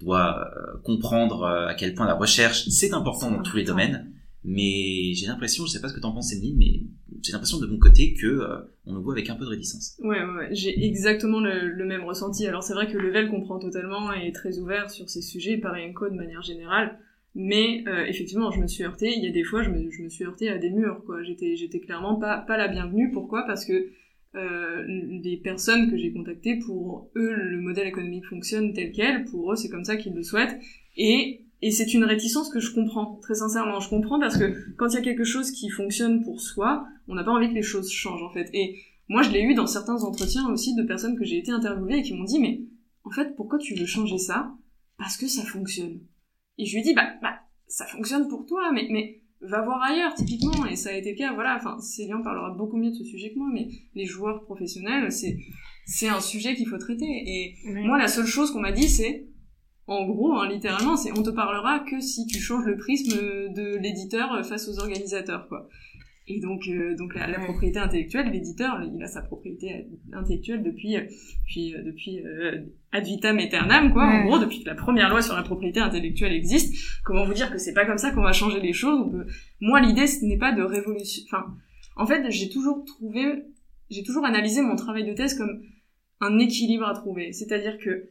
[0.02, 4.10] doit euh, comprendre euh, à quel point la recherche c'est important dans tous les domaines.
[4.44, 6.80] Mais j'ai l'impression, je sais pas ce que t'en penses, Emeline, mais
[7.22, 9.96] j'ai l'impression de mon côté que euh, on nous voit avec un peu de réticence.
[10.02, 12.44] Ouais, ouais, j'ai exactement le, même ressenti.
[12.46, 15.92] Alors c'est vrai que Level comprend totalement et est très ouvert sur ces sujets, pareil
[15.92, 16.98] code de manière générale.
[17.34, 19.14] Mais effectivement, je me suis heurtée.
[19.16, 21.02] Il y a des fois, je me, je me suis heurtée à des murs.
[21.06, 23.10] Quoi, j'étais, j'étais clairement pas, pas la bienvenue.
[23.10, 23.44] Pourquoi?
[23.46, 23.88] Parce que
[24.34, 29.52] euh, les personnes que j'ai contactées, pour eux, le modèle économique fonctionne tel quel, pour
[29.52, 30.58] eux, c'est comme ça qu'ils le souhaitent,
[30.96, 34.88] et, et c'est une réticence que je comprends, très sincèrement, je comprends parce que quand
[34.88, 37.62] il y a quelque chose qui fonctionne pour soi, on n'a pas envie que les
[37.62, 38.76] choses changent, en fait, et
[39.08, 42.02] moi, je l'ai eu dans certains entretiens aussi de personnes que j'ai été interviewées et
[42.02, 42.62] qui m'ont dit, mais
[43.04, 44.54] en fait, pourquoi tu veux changer ça?
[44.96, 46.00] Parce que ça fonctionne.
[46.58, 50.14] Et je lui dis, bah, bah, ça fonctionne pour toi, mais, mais va voir ailleurs
[50.14, 51.56] typiquement et ça a été le cas voilà.
[51.56, 55.36] Enfin Célian parlera beaucoup mieux de ce sujet que moi mais les joueurs professionnels c'est
[55.84, 57.04] c'est un sujet qu'il faut traiter.
[57.04, 59.26] Et moi la seule chose qu'on m'a dit c'est
[59.86, 63.76] en gros hein, littéralement c'est on te parlera que si tu changes le prisme de
[63.78, 65.68] l'éditeur face aux organisateurs quoi
[66.28, 71.02] et donc, euh, donc la, propriété intellectuelle, l'éditeur, il a sa propriété intellectuelle depuis, euh,
[71.46, 72.22] puis, euh, depuis
[72.92, 74.04] ad vitam aeternam, quoi.
[74.04, 77.00] En gros, depuis que la première loi sur la propriété intellectuelle existe.
[77.04, 79.24] Comment vous dire que c'est pas comme ça qu'on va changer les choses
[79.60, 81.24] Moi, l'idée, ce n'est pas de révolution.
[81.26, 81.56] Enfin,
[81.96, 83.44] en fait, j'ai toujours trouvé,
[83.90, 85.62] j'ai toujours analysé mon travail de thèse comme
[86.20, 87.32] un équilibre à trouver.
[87.32, 88.10] C'est-à-dire que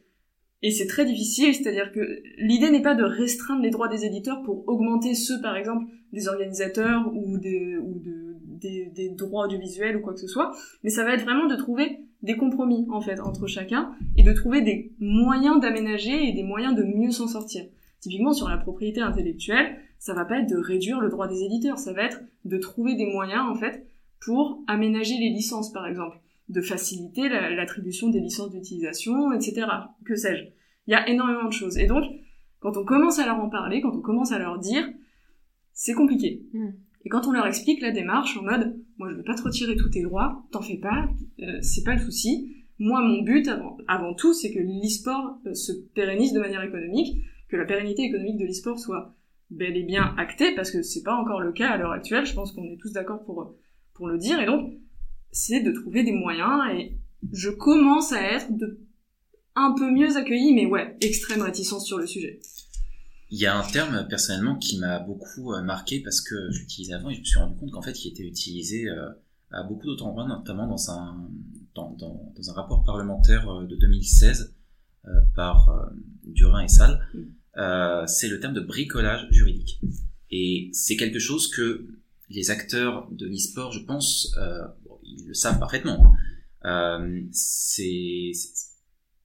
[0.62, 4.42] et c'est très difficile, c'est-à-dire que l'idée n'est pas de restreindre les droits des éditeurs
[4.42, 9.96] pour augmenter ceux, par exemple, des organisateurs ou, des, ou de, des, des, droits audiovisuels
[9.96, 10.52] ou quoi que ce soit,
[10.84, 14.32] mais ça va être vraiment de trouver des compromis, en fait, entre chacun, et de
[14.32, 17.64] trouver des moyens d'aménager et des moyens de mieux s'en sortir.
[17.98, 21.78] Typiquement, sur la propriété intellectuelle, ça va pas être de réduire le droit des éditeurs,
[21.78, 23.84] ça va être de trouver des moyens, en fait,
[24.20, 26.18] pour aménager les licences, par exemple
[26.52, 29.66] de faciliter l'attribution des licences d'utilisation, etc.
[30.04, 30.44] Que sais-je.
[30.86, 31.78] Il y a énormément de choses.
[31.78, 32.04] Et donc,
[32.60, 34.86] quand on commence à leur en parler, quand on commence à leur dire,
[35.72, 36.42] c'est compliqué.
[36.52, 36.68] Mm.
[37.04, 39.74] Et quand on leur explique la démarche en mode, moi je veux pas te retirer
[39.74, 41.08] tous tes droits, t'en fais pas,
[41.40, 42.54] euh, c'est pas le souci.
[42.78, 47.16] Moi, mon but avant, avant tout, c'est que l'e-sport euh, se pérennise de manière économique,
[47.48, 49.14] que la pérennité économique de l'e-sport soit
[49.50, 52.26] bel et bien actée, parce que c'est pas encore le cas à l'heure actuelle.
[52.26, 53.54] Je pense qu'on est tous d'accord pour
[53.94, 54.40] pour le dire.
[54.40, 54.72] Et donc,
[55.32, 56.96] c'est de trouver des moyens et
[57.32, 58.78] je commence à être de
[59.54, 62.40] un peu mieux accueilli, mais ouais, extrême réticence sur le sujet.
[63.30, 66.94] Il y a un terme personnellement qui m'a beaucoup euh, marqué parce que je l'utilisais
[66.94, 69.08] avant et je me suis rendu compte qu'en fait il était utilisé euh,
[69.50, 71.28] à beaucoup d'autres endroits, notamment dans un,
[71.74, 74.54] dans, dans, dans un rapport parlementaire euh, de 2016
[75.34, 75.90] par
[76.22, 77.04] Durin et Salle.
[77.12, 78.06] Mm.
[78.06, 79.80] c'est le terme de bricolage juridique.
[80.30, 81.88] Et c'est quelque chose que
[82.30, 84.32] les acteurs de l'e-sport, je pense,
[85.18, 86.14] ils le savent parfaitement.
[86.64, 87.08] Hein.
[87.32, 88.32] c'est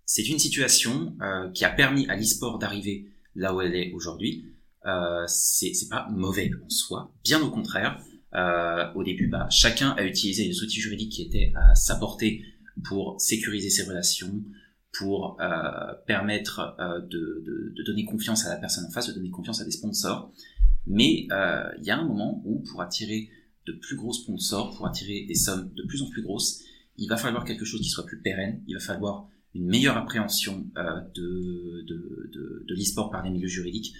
[0.06, 1.16] c'est une situation
[1.54, 4.46] qui a permis à l'e-sport d'arriver là où elle est aujourd'hui,
[4.86, 8.02] euh, c'est pas mauvais en soi, bien au contraire.
[8.34, 12.44] Euh, au début, bah, chacun a utilisé les outils juridiques qui étaient à sa portée
[12.84, 14.44] pour sécuriser ses relations,
[14.98, 19.62] pour euh, permettre euh, de, donner confiance à la personne en face, de donner confiance
[19.62, 20.32] à des sponsors.
[20.86, 23.30] Mais euh, il y a un moment où pour attirer
[23.68, 26.64] de plus gros sponsors, pour attirer des sommes de plus en plus grosses,
[26.98, 30.68] il va falloir quelque chose qui soit plus pérenne, il va falloir une meilleure appréhension
[30.78, 33.94] euh, de, l'e-sport par les milieux juridiques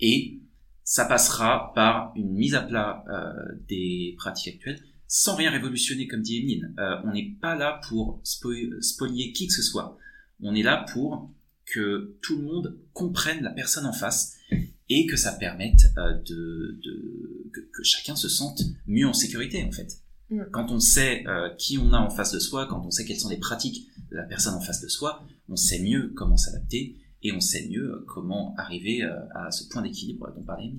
[0.00, 0.40] et
[0.84, 6.20] ça passera par une mise à plat euh, des pratiques actuelles sans rien révolutionner comme
[6.20, 6.74] dit Emeline.
[6.78, 9.96] Euh, on n'est pas là pour spolier qui que ce soit.
[10.40, 11.30] On est là pour
[11.72, 14.34] que tout le monde comprenne la personne en face
[14.88, 19.62] et que ça permette euh, de, de que, que, chacun se sente mieux en sécurité
[19.64, 19.98] en fait.
[20.30, 20.44] Mm.
[20.50, 23.20] Quand on sait euh, qui on a en face de soi, quand on sait quelles
[23.20, 26.96] sont les pratiques de la personne en face de soi, on sait mieux comment s'adapter
[27.22, 30.72] et on sait mieux euh, comment arriver euh, à ce point d'équilibre dont parlait.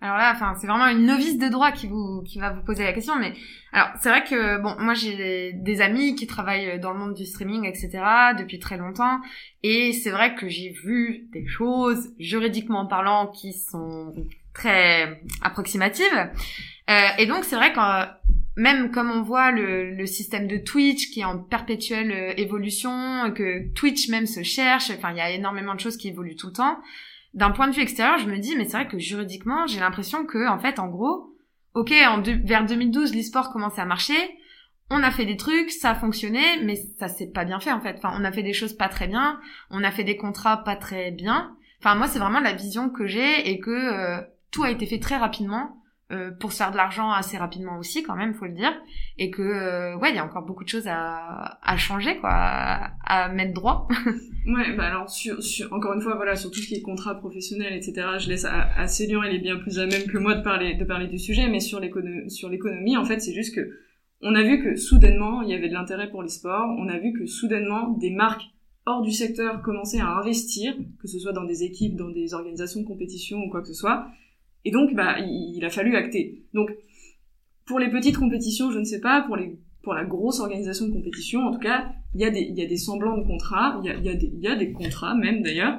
[0.00, 2.84] Alors là, enfin, c'est vraiment une novice de droit qui vous qui va vous poser
[2.84, 3.32] la question, mais
[3.72, 7.26] alors c'est vrai que bon, moi j'ai des amis qui travaillent dans le monde du
[7.26, 7.90] streaming, etc.
[8.38, 9.18] depuis très longtemps,
[9.64, 14.14] et c'est vrai que j'ai vu des choses juridiquement parlant qui sont
[14.54, 16.30] très approximatives,
[16.90, 18.04] euh, et donc c'est vrai qu'en
[18.58, 23.32] même comme on voit le, le, système de Twitch qui est en perpétuelle euh, évolution,
[23.32, 26.48] que Twitch même se cherche, enfin il y a énormément de choses qui évoluent tout
[26.48, 26.78] le temps.
[27.34, 30.26] D'un point de vue extérieur, je me dis mais c'est vrai que juridiquement, j'ai l'impression
[30.26, 31.36] que en fait en gros,
[31.74, 34.18] OK, en vers 2012, l'e-sport commençait à marcher,
[34.90, 37.80] on a fait des trucs, ça a fonctionné, mais ça s'est pas bien fait en
[37.80, 37.94] fait.
[37.98, 39.38] Enfin, on a fait des choses pas très bien,
[39.70, 41.54] on a fait des contrats pas très bien.
[41.78, 44.98] Enfin, moi, c'est vraiment la vision que j'ai et que euh, tout a été fait
[44.98, 45.77] très rapidement
[46.10, 48.72] euh, pour se faire de l'argent assez rapidement aussi quand même faut le dire.
[49.18, 52.30] Et que euh, ouais il y a encore beaucoup de choses à, à changer quoi
[52.30, 53.86] à, mettre droit.
[54.46, 57.16] Ouais bah alors sur, sur, encore une fois voilà sur tout ce qui est contrat
[57.16, 60.36] professionnel etc je laisse à, à Célian il est bien plus à même que moi
[60.36, 63.54] de parler de parler du sujet mais sur l'économie sur l'économie en fait c'est juste
[63.54, 63.70] que
[64.22, 66.96] on a vu que soudainement il y avait de l'intérêt pour les sports on a
[66.96, 68.44] vu que soudainement des marques
[68.86, 72.80] hors du secteur commençaient à investir que ce soit dans des équipes dans des organisations
[72.80, 74.06] de compétition ou quoi que ce soit
[74.64, 76.42] et donc, bah, il, a fallu acter.
[76.54, 76.70] Donc,
[77.66, 80.92] pour les petites compétitions, je ne sais pas, pour les pour la grosse organisation de
[80.92, 83.80] compétition, en tout cas, il y a des il y a des semblants de contrats,
[83.82, 85.78] il y a il y a des il y a des contrats même d'ailleurs.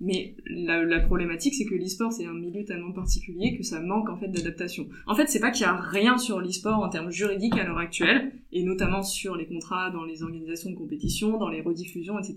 [0.00, 4.08] Mais la, la problématique, c'est que l'e-sport, c'est un milieu tellement particulier que ça manque
[4.08, 4.88] en fait d'adaptation.
[5.06, 7.78] En fait, c'est pas qu'il y a rien sur l'e-sport en termes juridiques à l'heure
[7.78, 12.36] actuelle, et notamment sur les contrats dans les organisations de compétition, dans les rediffusions, etc.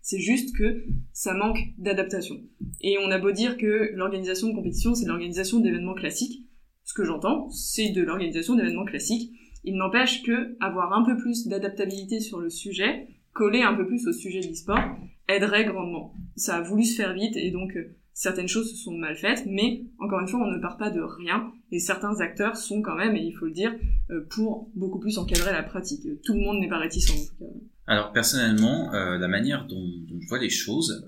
[0.00, 2.40] C'est juste que ça manque d'adaptation.
[2.80, 6.46] Et on a beau dire que l'organisation de compétition, c'est l'organisation d'événements classiques.
[6.84, 9.30] Ce que j'entends, c'est de l'organisation d'événements classiques.
[9.64, 14.06] Il n'empêche que avoir un peu plus d'adaptabilité sur le sujet, coller un peu plus
[14.06, 14.98] au sujet de l'e-sport,
[15.28, 16.14] aiderait grandement.
[16.36, 19.44] Ça a voulu se faire vite et donc euh, certaines choses se sont mal faites,
[19.46, 22.94] mais encore une fois, on ne part pas de rien et certains acteurs sont quand
[22.94, 23.72] même, et il faut le dire,
[24.10, 26.02] euh, pour beaucoup plus encadrer la pratique.
[26.22, 27.50] Tout le monde n'est pas réticent en tout cas.
[27.86, 29.86] Alors personnellement, euh, la manière dont,
[30.20, 31.04] je vois les choses,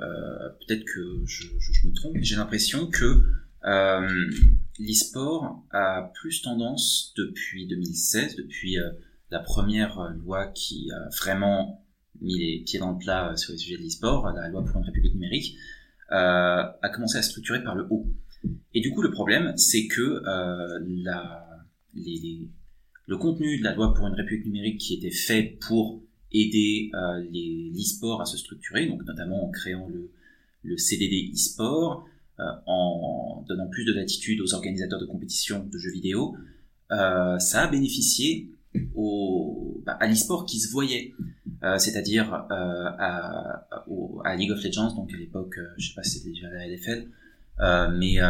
[0.66, 1.46] peut-être que je,
[1.86, 3.22] me trompe, j'ai l'impression que
[4.78, 8.76] l'e-sport a plus tendance depuis 2016, depuis
[9.30, 11.85] la première loi qui a vraiment
[12.20, 14.76] mis les pieds dans le plat euh, sur les sujets de l'e-sport, la loi pour
[14.78, 15.56] une république numérique,
[16.12, 18.06] euh, a commencé à structurer par le haut.
[18.74, 20.78] Et du coup, le problème, c'est que euh,
[23.06, 26.02] le contenu de la loi pour une république numérique qui était fait pour
[26.32, 30.10] aider euh, l'e-sport à se structurer, donc notamment en créant le,
[30.78, 32.04] CDD e-sport,
[32.40, 36.36] euh, en donnant plus de latitude aux organisateurs de compétitions de jeux vidéo,
[36.90, 38.50] euh, ça a bénéficié
[38.94, 41.14] au, bah, à l'e-sport qui se voyait.
[41.62, 43.66] Euh, c'est-à-dire euh, à,
[44.24, 46.68] à, League of Legends, donc à l'époque, euh, je sais pas si c'était déjà la
[46.68, 47.08] LFL,
[47.98, 48.20] mais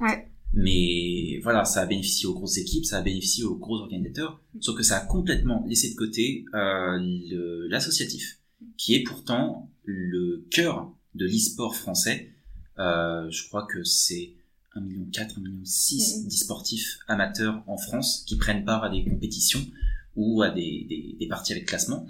[0.00, 0.28] ouais.
[0.54, 4.76] mais voilà, ça a bénéficié aux grosses équipes, ça a bénéficié aux gros organisateurs, sauf
[4.76, 8.38] que ça a complètement laissé de côté l'associatif,
[8.76, 12.32] qui est pourtant le cœur de l'e-sport français.
[12.76, 14.34] je crois que c'est
[14.78, 15.06] 1,4 million,
[15.36, 16.28] 1 million 6 mm-hmm.
[16.28, 19.64] d'e-sportifs amateurs en France qui prennent part à des compétitions
[20.16, 22.06] ou à des, des, des parties avec classement.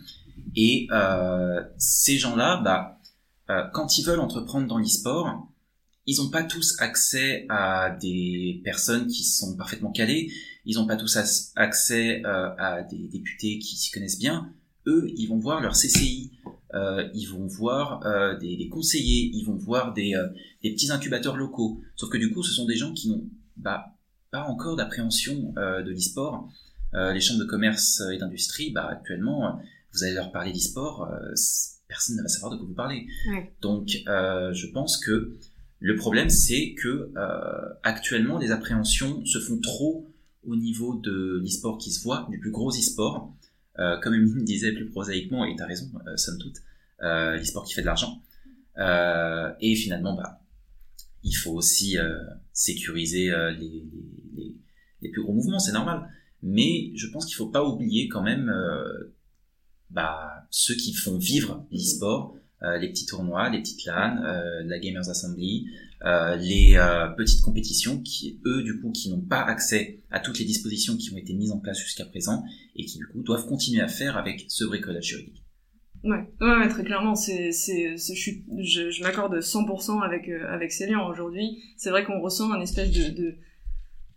[0.57, 3.01] Et euh, ces gens-là, bah,
[3.51, 5.49] euh, quand ils veulent entreprendre dans l'e-sport,
[6.07, 10.33] ils n'ont pas tous accès à des personnes qui sont parfaitement calées,
[10.65, 11.19] ils n'ont pas tous
[11.57, 14.53] accès euh, à des députés qui s'y connaissent bien.
[14.87, 16.33] Eux, ils vont voir leur CCI,
[16.75, 20.29] euh, ils vont voir euh, des, des, conseillers, ils vont voir des, euh,
[20.63, 21.81] des, petits incubateurs locaux.
[21.97, 23.25] Sauf que du coup, ce sont des gens qui n'ont
[23.57, 23.87] bah,
[24.31, 26.49] pas encore d'appréhension de l'e-sport.
[26.93, 29.59] les chambres de commerce et d'industrie, bah, actuellement,
[29.93, 31.11] vous allez leur parler d'e-sport,
[31.89, 33.07] personne ne va savoir de quoi vous parlez.
[33.63, 35.39] Donc, je pense que
[35.81, 37.11] le problème, c'est que
[37.83, 40.07] actuellement, les appréhensions se font trop
[40.47, 43.33] au niveau de l'e-sport qui se voit, du plus gros e-sport.
[43.79, 46.57] Euh, comme Emeline disait plus prosaïquement, et tu as raison, euh, somme toute,
[47.03, 48.21] euh, l'e-sport qui fait de l'argent.
[49.61, 50.41] Et finalement, bah,
[51.25, 51.97] il faut aussi
[52.53, 56.09] sécuriser les, plus gros mouvements, c'est normal.
[56.43, 58.53] Mais je pense qu'il faut pas oublier quand même
[59.91, 64.21] bah, ceux qui font vivre l'e-sport, les petits tournois, les petites LAN,
[64.65, 65.67] la Gamers Assembly,
[66.05, 70.39] euh, les euh, petites compétitions qui, eux, du coup, qui n'ont pas accès à toutes
[70.39, 72.45] les dispositions qui ont été mises en place jusqu'à présent
[72.77, 75.43] et qui, du coup, doivent continuer à faire avec ce bricolage juridique.
[76.05, 78.31] Ouais, ouais, très clairement, c'est, c'est, je,
[78.61, 81.61] je, je m'accorde 100% avec euh, avec Célian aujourd'hui.
[81.77, 83.35] C'est vrai qu'on ressent un espèce de, de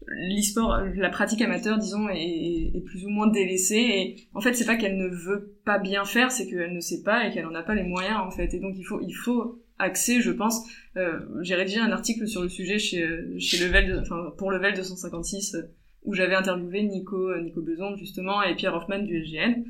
[0.07, 3.75] l'e-sport, la pratique amateur, disons, est, plus ou moins délaissée.
[3.75, 7.03] Et en fait, c'est pas qu'elle ne veut pas bien faire, c'est qu'elle ne sait
[7.03, 8.53] pas et qu'elle en a pas les moyens, en fait.
[8.53, 10.63] Et donc, il faut, il faut accès, je pense.
[10.97, 13.07] Euh, j'ai rédigé un article sur le sujet chez,
[13.39, 15.61] chez Level, enfin, pour Level 256, euh,
[16.03, 19.63] où j'avais interviewé Nico, euh, Nico Beson, justement, et Pierre Hoffman du SGN.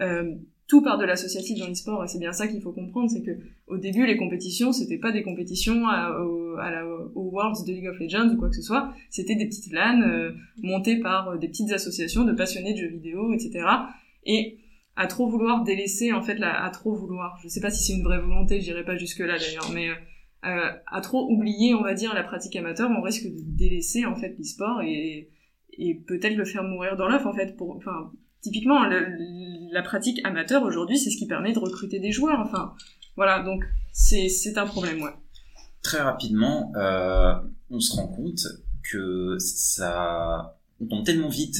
[0.00, 0.34] Euh,
[0.66, 3.38] tout part de l'associatif dans l'e-sport, et c'est bien ça qu'il faut comprendre, c'est que
[3.66, 7.88] au début, les compétitions, c'était pas des compétitions à, au, la, aux Worlds de League
[7.88, 11.48] of Legends ou quoi que ce soit, c'était des petites LAN euh, montées par des
[11.48, 13.66] petites associations de passionnés de jeux vidéo, etc.
[14.24, 14.58] Et
[14.96, 17.98] à trop vouloir délaisser en fait la, à trop vouloir je sais pas si c'est
[17.98, 19.94] une vraie volonté j'irai pas jusque là d'ailleurs mais euh,
[20.44, 24.14] euh, à trop oublier on va dire la pratique amateur on risque de délaisser en
[24.14, 25.30] fait l'e-sport et,
[25.72, 28.12] et peut-être le faire mourir dans l'œuf en fait pour enfin
[28.44, 32.74] typiquement la pratique amateur aujourd'hui c'est ce qui permet de recruter des joueurs enfin.
[33.16, 35.14] Voilà donc c'est un problème ouais.
[35.82, 37.34] Très rapidement euh,
[37.70, 38.46] on se rend compte
[38.90, 41.56] que ça on tombe tellement vite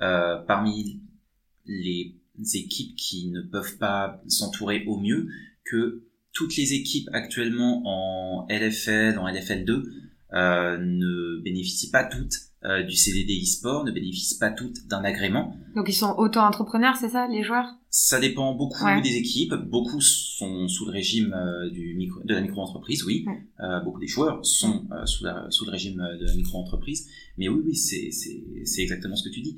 [0.00, 1.00] euh, parmi
[1.66, 2.14] les
[2.54, 5.28] équipes qui ne peuvent pas s'entourer au mieux,
[5.64, 9.82] que toutes les équipes actuellement en LFL, en LFL2, euh,
[10.32, 15.56] ne bénéficient pas toutes euh, du CDD e-sport, ne bénéficient pas toutes d'un agrément.
[15.76, 17.76] Donc ils sont auto-entrepreneurs, c'est ça, les joueurs?
[17.88, 19.54] Ça dépend beaucoup des équipes.
[19.54, 23.24] Beaucoup sont sous le régime euh, du micro, de la micro-entreprise, oui.
[23.60, 27.08] Euh, beaucoup des joueurs sont euh, sous, la, sous le régime de la micro-entreprise.
[27.36, 29.56] Mais oui, oui, c'est exactement ce que tu dis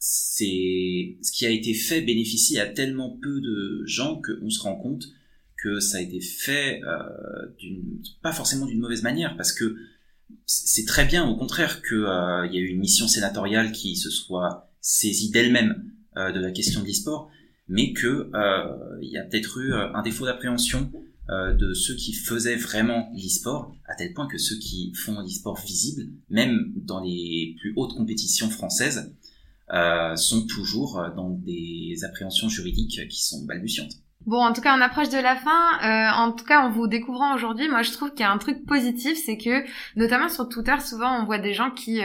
[0.00, 4.76] c'est ce qui a été fait bénéficie à tellement peu de gens qu'on se rend
[4.76, 5.08] compte
[5.58, 7.46] que ça a été fait euh,
[8.22, 9.76] pas forcément d'une mauvaise manière parce que
[10.46, 14.10] c'est très bien au contraire qu'il euh, y a eu une mission sénatoriale qui se
[14.10, 15.84] soit saisie d'elle-même
[16.16, 17.30] euh, de la question de l'e-sport
[17.68, 18.30] mais que
[19.02, 20.90] il y a peut-être eu un défaut d'appréhension
[21.28, 26.10] de ceux qui faisaient vraiment l'e-sport à tel point que ceux qui font l'e-sport visible
[26.30, 29.12] même dans les plus hautes compétitions françaises
[29.70, 33.98] euh, sont toujours dans des appréhensions juridiques qui sont balbutiantes.
[34.28, 35.78] Bon, en tout cas, on approche de la fin.
[35.82, 38.36] Euh, en tout cas, en vous découvrant aujourd'hui, moi, je trouve qu'il y a un
[38.36, 39.64] truc positif, c'est que,
[39.96, 42.02] notamment sur Twitter, souvent, on voit des gens qui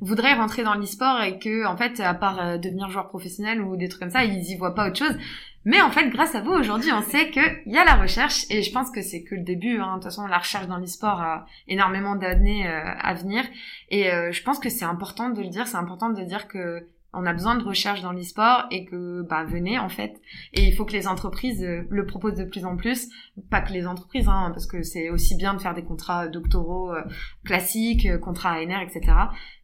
[0.00, 3.90] voudraient rentrer dans l'e-sport et que, en fait, à part devenir joueur professionnel ou des
[3.90, 5.18] trucs comme ça, ils y voient pas autre chose.
[5.66, 8.62] Mais en fait, grâce à vous, aujourd'hui, on sait qu'il y a la recherche et
[8.62, 9.78] je pense que c'est que le début.
[9.78, 9.88] Hein.
[9.88, 13.44] De toute façon, la recherche dans l'e-sport a énormément d'années à venir
[13.90, 15.66] et je pense que c'est important de le dire.
[15.66, 19.44] C'est important de dire que on a besoin de recherche dans l'e-sport et que bah
[19.44, 20.20] venez en fait.
[20.52, 23.08] Et il faut que les entreprises euh, le proposent de plus en plus.
[23.50, 26.92] Pas que les entreprises hein, parce que c'est aussi bien de faire des contrats doctoraux
[26.92, 27.02] euh,
[27.44, 29.02] classiques euh, contrats ANR etc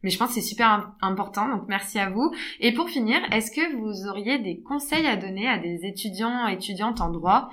[0.01, 2.31] mais je pense que c'est super important donc merci à vous.
[2.59, 7.01] Et pour finir est-ce que vous auriez des conseils à donner à des étudiants étudiantes
[7.01, 7.49] en droit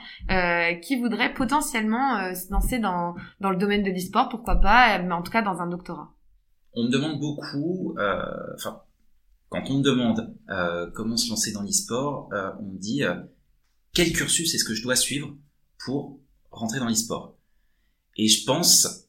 [0.83, 5.23] qui voudraient potentiellement se lancer dans dans le domaine de l'e-sport pourquoi pas mais en
[5.23, 6.11] tout cas dans un doctorat?
[6.75, 7.95] On me demande beaucoup
[8.55, 8.81] enfin
[9.51, 13.15] quand on me demande euh, comment se lancer dans l'e-sport, euh, on me dit euh,
[13.93, 15.37] quel cursus est-ce que je dois suivre
[15.85, 16.21] pour
[16.53, 17.37] rentrer dans l'e-sport?
[18.17, 19.09] Et je pense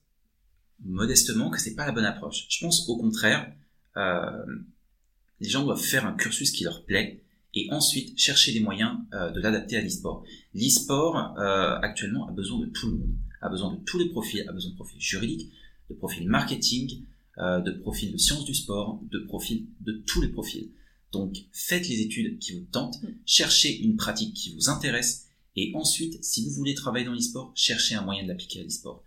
[0.84, 2.48] modestement que c'est pas la bonne approche.
[2.50, 3.54] Je pense au contraire,
[3.96, 7.24] les gens doivent faire un cursus qui leur plaît
[7.54, 10.24] et ensuite chercher les moyens de l'adapter à l'e-sport.
[10.56, 11.38] L'e-sport
[11.84, 14.72] actuellement a besoin de tout le monde, a besoin de tous les profils, a besoin
[14.72, 15.52] de profils juridiques,
[15.90, 17.06] de profils marketing, euh,
[17.42, 20.70] de profils de sciences du sport, de profils, de tous les profils.
[21.12, 23.08] Donc faites les études qui vous tentent, Mm.
[23.26, 25.26] cherchez une pratique qui vous intéresse,
[25.56, 29.04] et ensuite, si vous voulez travailler dans l'e-sport, cherchez un moyen de l'appliquer à l'e-sport.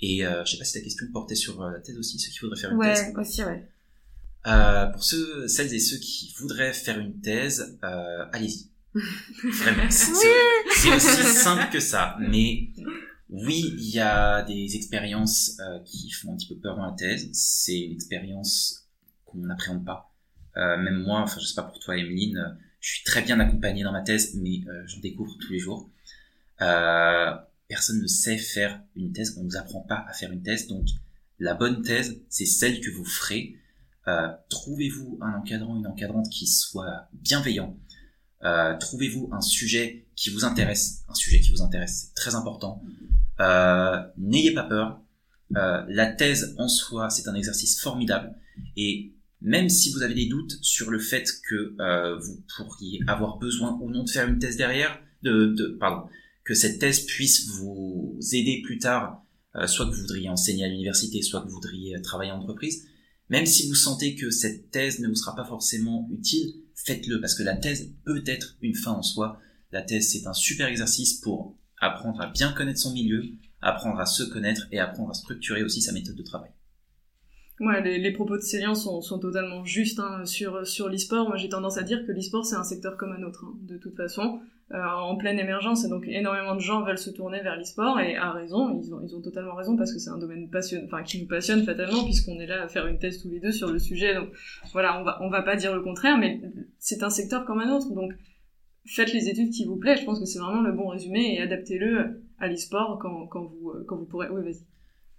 [0.00, 2.30] Et euh, je sais pas si ta question portait sur euh, la thèse aussi, ceux
[2.30, 3.12] qui voudraient faire une thèse.
[3.14, 3.68] Ouais, aussi, ouais.
[4.46, 8.66] Euh, pour ceux, celles et ceux qui voudraient faire une thèse, euh, allez-y.
[9.44, 12.16] Vraiment, c'est aussi simple que ça.
[12.20, 12.68] Mais
[13.32, 16.92] oui, il y a des expériences euh, qui font un petit peu peur dans la
[16.92, 17.30] thèse.
[17.32, 18.86] C'est une expérience
[19.24, 20.12] qu'on n'appréhende pas.
[20.58, 23.40] Euh, même moi, enfin je sais pas pour toi, Emeline, euh, je suis très bien
[23.40, 25.88] accompagné dans ma thèse, mais j'en découvre tous les jours.
[26.58, 30.86] Personne ne sait faire une thèse, on nous apprend pas à faire une thèse, donc
[31.38, 33.56] la bonne thèse, c'est celle que vous ferez.
[34.50, 37.78] Trouvez-vous un encadrant, une encadrante qui soit bienveillant.
[38.44, 42.82] Euh, trouvez-vous un sujet qui vous intéresse, un sujet qui vous intéresse, c'est très important.
[43.40, 45.00] Euh, N'ayez pas peur.
[45.56, 48.34] Euh, la thèse en soi, c'est un exercice formidable.
[48.76, 53.38] Et même si vous avez des doutes sur le fait que euh, vous pourriez avoir
[53.38, 56.08] besoin ou non de faire une thèse derrière, de, de pardon,
[56.44, 59.24] que cette thèse puisse vous aider plus tard,
[59.56, 62.86] euh, soit que vous voudriez enseigner à l'université, soit que vous voudriez travailler en entreprise,
[63.28, 66.54] même si vous sentez que cette thèse ne vous sera pas forcément utile,
[66.84, 69.40] faites-le parce que la thèse peut être une fin en soi.
[69.70, 73.24] La thèse, c'est un super exercice pour apprendre à bien connaître son milieu,
[73.60, 76.50] apprendre à se connaître et apprendre à structurer aussi sa méthode de travail.
[77.60, 81.28] Ouais, les, propos de Célian sont, totalement justes hein, sur, sur l'e-sport.
[81.28, 83.76] Moi, j'ai tendance à dire que l'e-sport, c'est un secteur comme un autre, hein, de
[83.76, 84.40] toute façon,
[84.72, 88.16] euh, en pleine émergence, et donc énormément de gens veulent se tourner vers l'e-sport, et
[88.16, 90.48] à raison, ils ont, totalement raison, parce que c'est un domaine
[91.04, 93.70] qui nous passionne fatalement, puisqu'on est là à faire une thèse tous les deux sur
[93.70, 94.30] le sujet, donc
[94.72, 96.40] voilà, on va, va pas dire le contraire, mais
[96.78, 98.12] c'est un secteur comme un autre, donc
[98.86, 101.42] faites les études qui vous plaisent, je pense que c'est vraiment le bon résumé, et
[101.42, 103.52] adaptez-le à l'e-sport quand, quand
[103.96, 104.30] vous pourrez...
[104.30, 104.64] Oui, vas-y.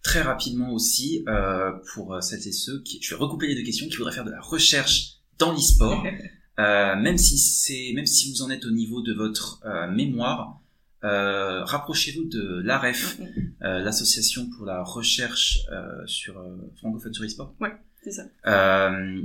[0.03, 3.01] Très rapidement aussi, euh, pour celles et ceux qui...
[3.01, 6.05] Je vais recouper les deux questions, qui voudraient faire de la recherche dans l'e-sport.
[6.59, 10.61] Euh, même si c'est, même si vous en êtes au niveau de votre euh, mémoire,
[11.03, 13.19] euh, rapprochez-vous de l'AREF,
[13.63, 17.55] euh, l'association pour la recherche euh, sur euh, francophone sur e-sport.
[18.03, 18.23] C'est ça.
[18.45, 19.21] Euh,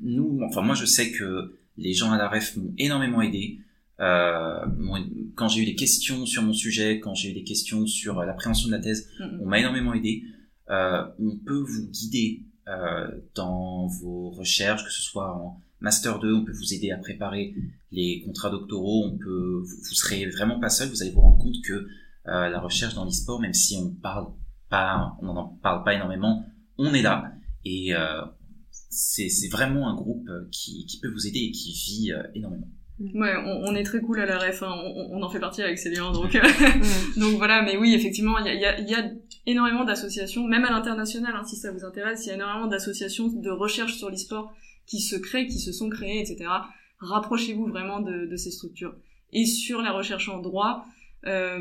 [0.00, 3.58] nous, enfin moi je sais que les gens à l'AREF m'ont énormément aidé.
[4.00, 4.64] Euh,
[5.34, 8.24] quand j'ai eu des questions sur mon sujet, quand j'ai eu des questions sur euh,
[8.26, 9.40] l'appréhension de la thèse, Mhm.
[9.42, 10.22] on m'a énormément aidé.
[10.70, 16.32] Euh, on peut vous guider euh, dans vos recherches, que ce soit en master 2,
[16.34, 17.54] on peut vous aider à préparer
[17.90, 21.38] les contrats doctoraux, on peut, vous, vous serez vraiment pas seul, vous allez vous rendre
[21.38, 24.26] compte que euh, la recherche dans l'e-sport, même si on parle
[24.68, 26.44] pas, on n'en parle pas énormément,
[26.76, 27.32] on est là
[27.64, 28.20] et euh,
[28.90, 32.68] c'est vraiment un groupe qui, qui peut vous aider et qui vit énormément.
[33.00, 34.74] Ouais, on, on est très cool à la ref, hein.
[34.76, 36.40] on, on en fait partie avec Célian, donc, euh,
[37.16, 39.10] donc voilà, mais oui, effectivement, il y a, il y, a, il y a
[39.46, 43.28] énormément d'associations, même à l'international, hein, si ça vous intéresse, il y a énormément d'associations
[43.28, 44.52] de recherche sur l'e-sport
[44.86, 46.50] qui se créent, qui se sont créées, etc.
[46.98, 48.96] Rapprochez-vous vraiment de, de ces structures.
[49.32, 50.84] Et sur la recherche en droit,
[51.26, 51.60] euh,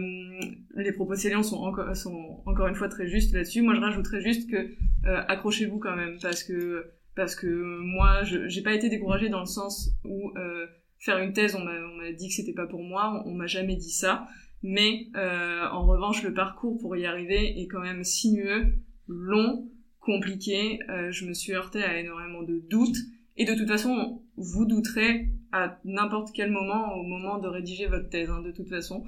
[0.76, 3.62] les propos de Célian sont encore, sont encore une fois très justes là-dessus.
[3.62, 8.48] Moi, je rajouterais juste que euh, accrochez-vous quand même, parce que parce que moi, je
[8.48, 10.68] j'ai pas été découragée dans le sens où euh,
[11.00, 13.76] faire une thèse, on m'a dit que c'était pas pour moi, on, on m'a jamais
[13.76, 14.28] dit ça.
[14.64, 18.74] Mais euh, en revanche, le parcours pour y arriver est quand même sinueux,
[19.08, 19.70] long,
[20.00, 20.80] compliqué.
[20.90, 22.98] Euh, je me suis heurtée à énormément de doutes.
[23.36, 28.10] Et de toute façon, vous douterez à n'importe quel moment, au moment de rédiger votre
[28.10, 29.04] thèse, hein, de toute façon.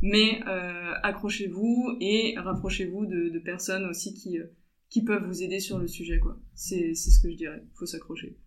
[0.00, 4.46] Mais euh, accrochez-vous et rapprochez-vous de, de personnes aussi qui, euh,
[4.88, 6.18] qui peuvent vous aider sur le sujet.
[6.18, 6.38] quoi.
[6.54, 7.62] C'est c'est ce que je dirais.
[7.74, 8.38] faut s'accrocher.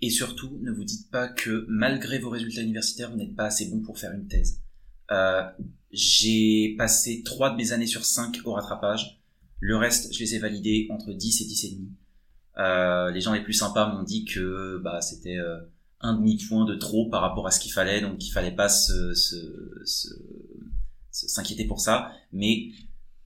[0.00, 3.66] Et surtout, ne vous dites pas que malgré vos résultats universitaires, vous n'êtes pas assez
[3.66, 4.60] bon pour faire une thèse.
[5.10, 5.42] Euh,
[5.90, 9.20] j'ai passé trois de mes années sur cinq au rattrapage.
[9.60, 11.88] Le reste, je les ai validés entre 10 et 10 et demi.
[12.58, 15.58] Euh, les gens les plus sympas m'ont dit que bah, c'était euh,
[16.00, 19.14] un demi-point de trop par rapport à ce qu'il fallait, donc il fallait pas se-
[21.10, 22.12] s'inquiéter pour ça.
[22.32, 22.68] Mais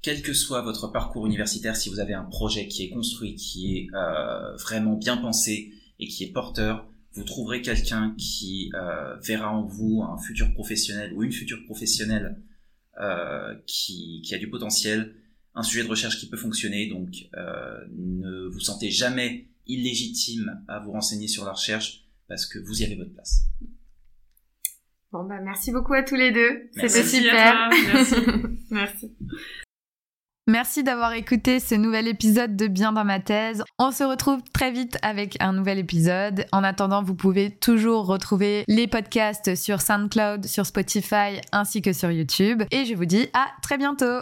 [0.01, 3.77] quel que soit votre parcours universitaire, si vous avez un projet qui est construit, qui
[3.77, 9.51] est euh, vraiment bien pensé et qui est porteur, vous trouverez quelqu'un qui euh, verra
[9.51, 12.43] en vous un futur professionnel ou une future professionnelle
[13.01, 15.15] euh, qui, qui a du potentiel,
[15.55, 16.89] un sujet de recherche qui peut fonctionner.
[16.89, 22.59] Donc, euh, ne vous sentez jamais illégitime à vous renseigner sur la recherche parce que
[22.59, 23.45] vous y avez votre place.
[25.13, 26.71] Bon, bah, merci beaucoup à tous les deux.
[26.73, 27.69] C'était à super.
[27.71, 28.15] toi, merci.
[28.71, 29.13] merci.
[30.53, 33.65] Merci d'avoir écouté ce nouvel épisode de Bien dans ma thèse.
[33.79, 36.45] On se retrouve très vite avec un nouvel épisode.
[36.53, 42.11] En attendant, vous pouvez toujours retrouver les podcasts sur SoundCloud, sur Spotify ainsi que sur
[42.11, 42.65] YouTube.
[42.71, 44.21] Et je vous dis à très bientôt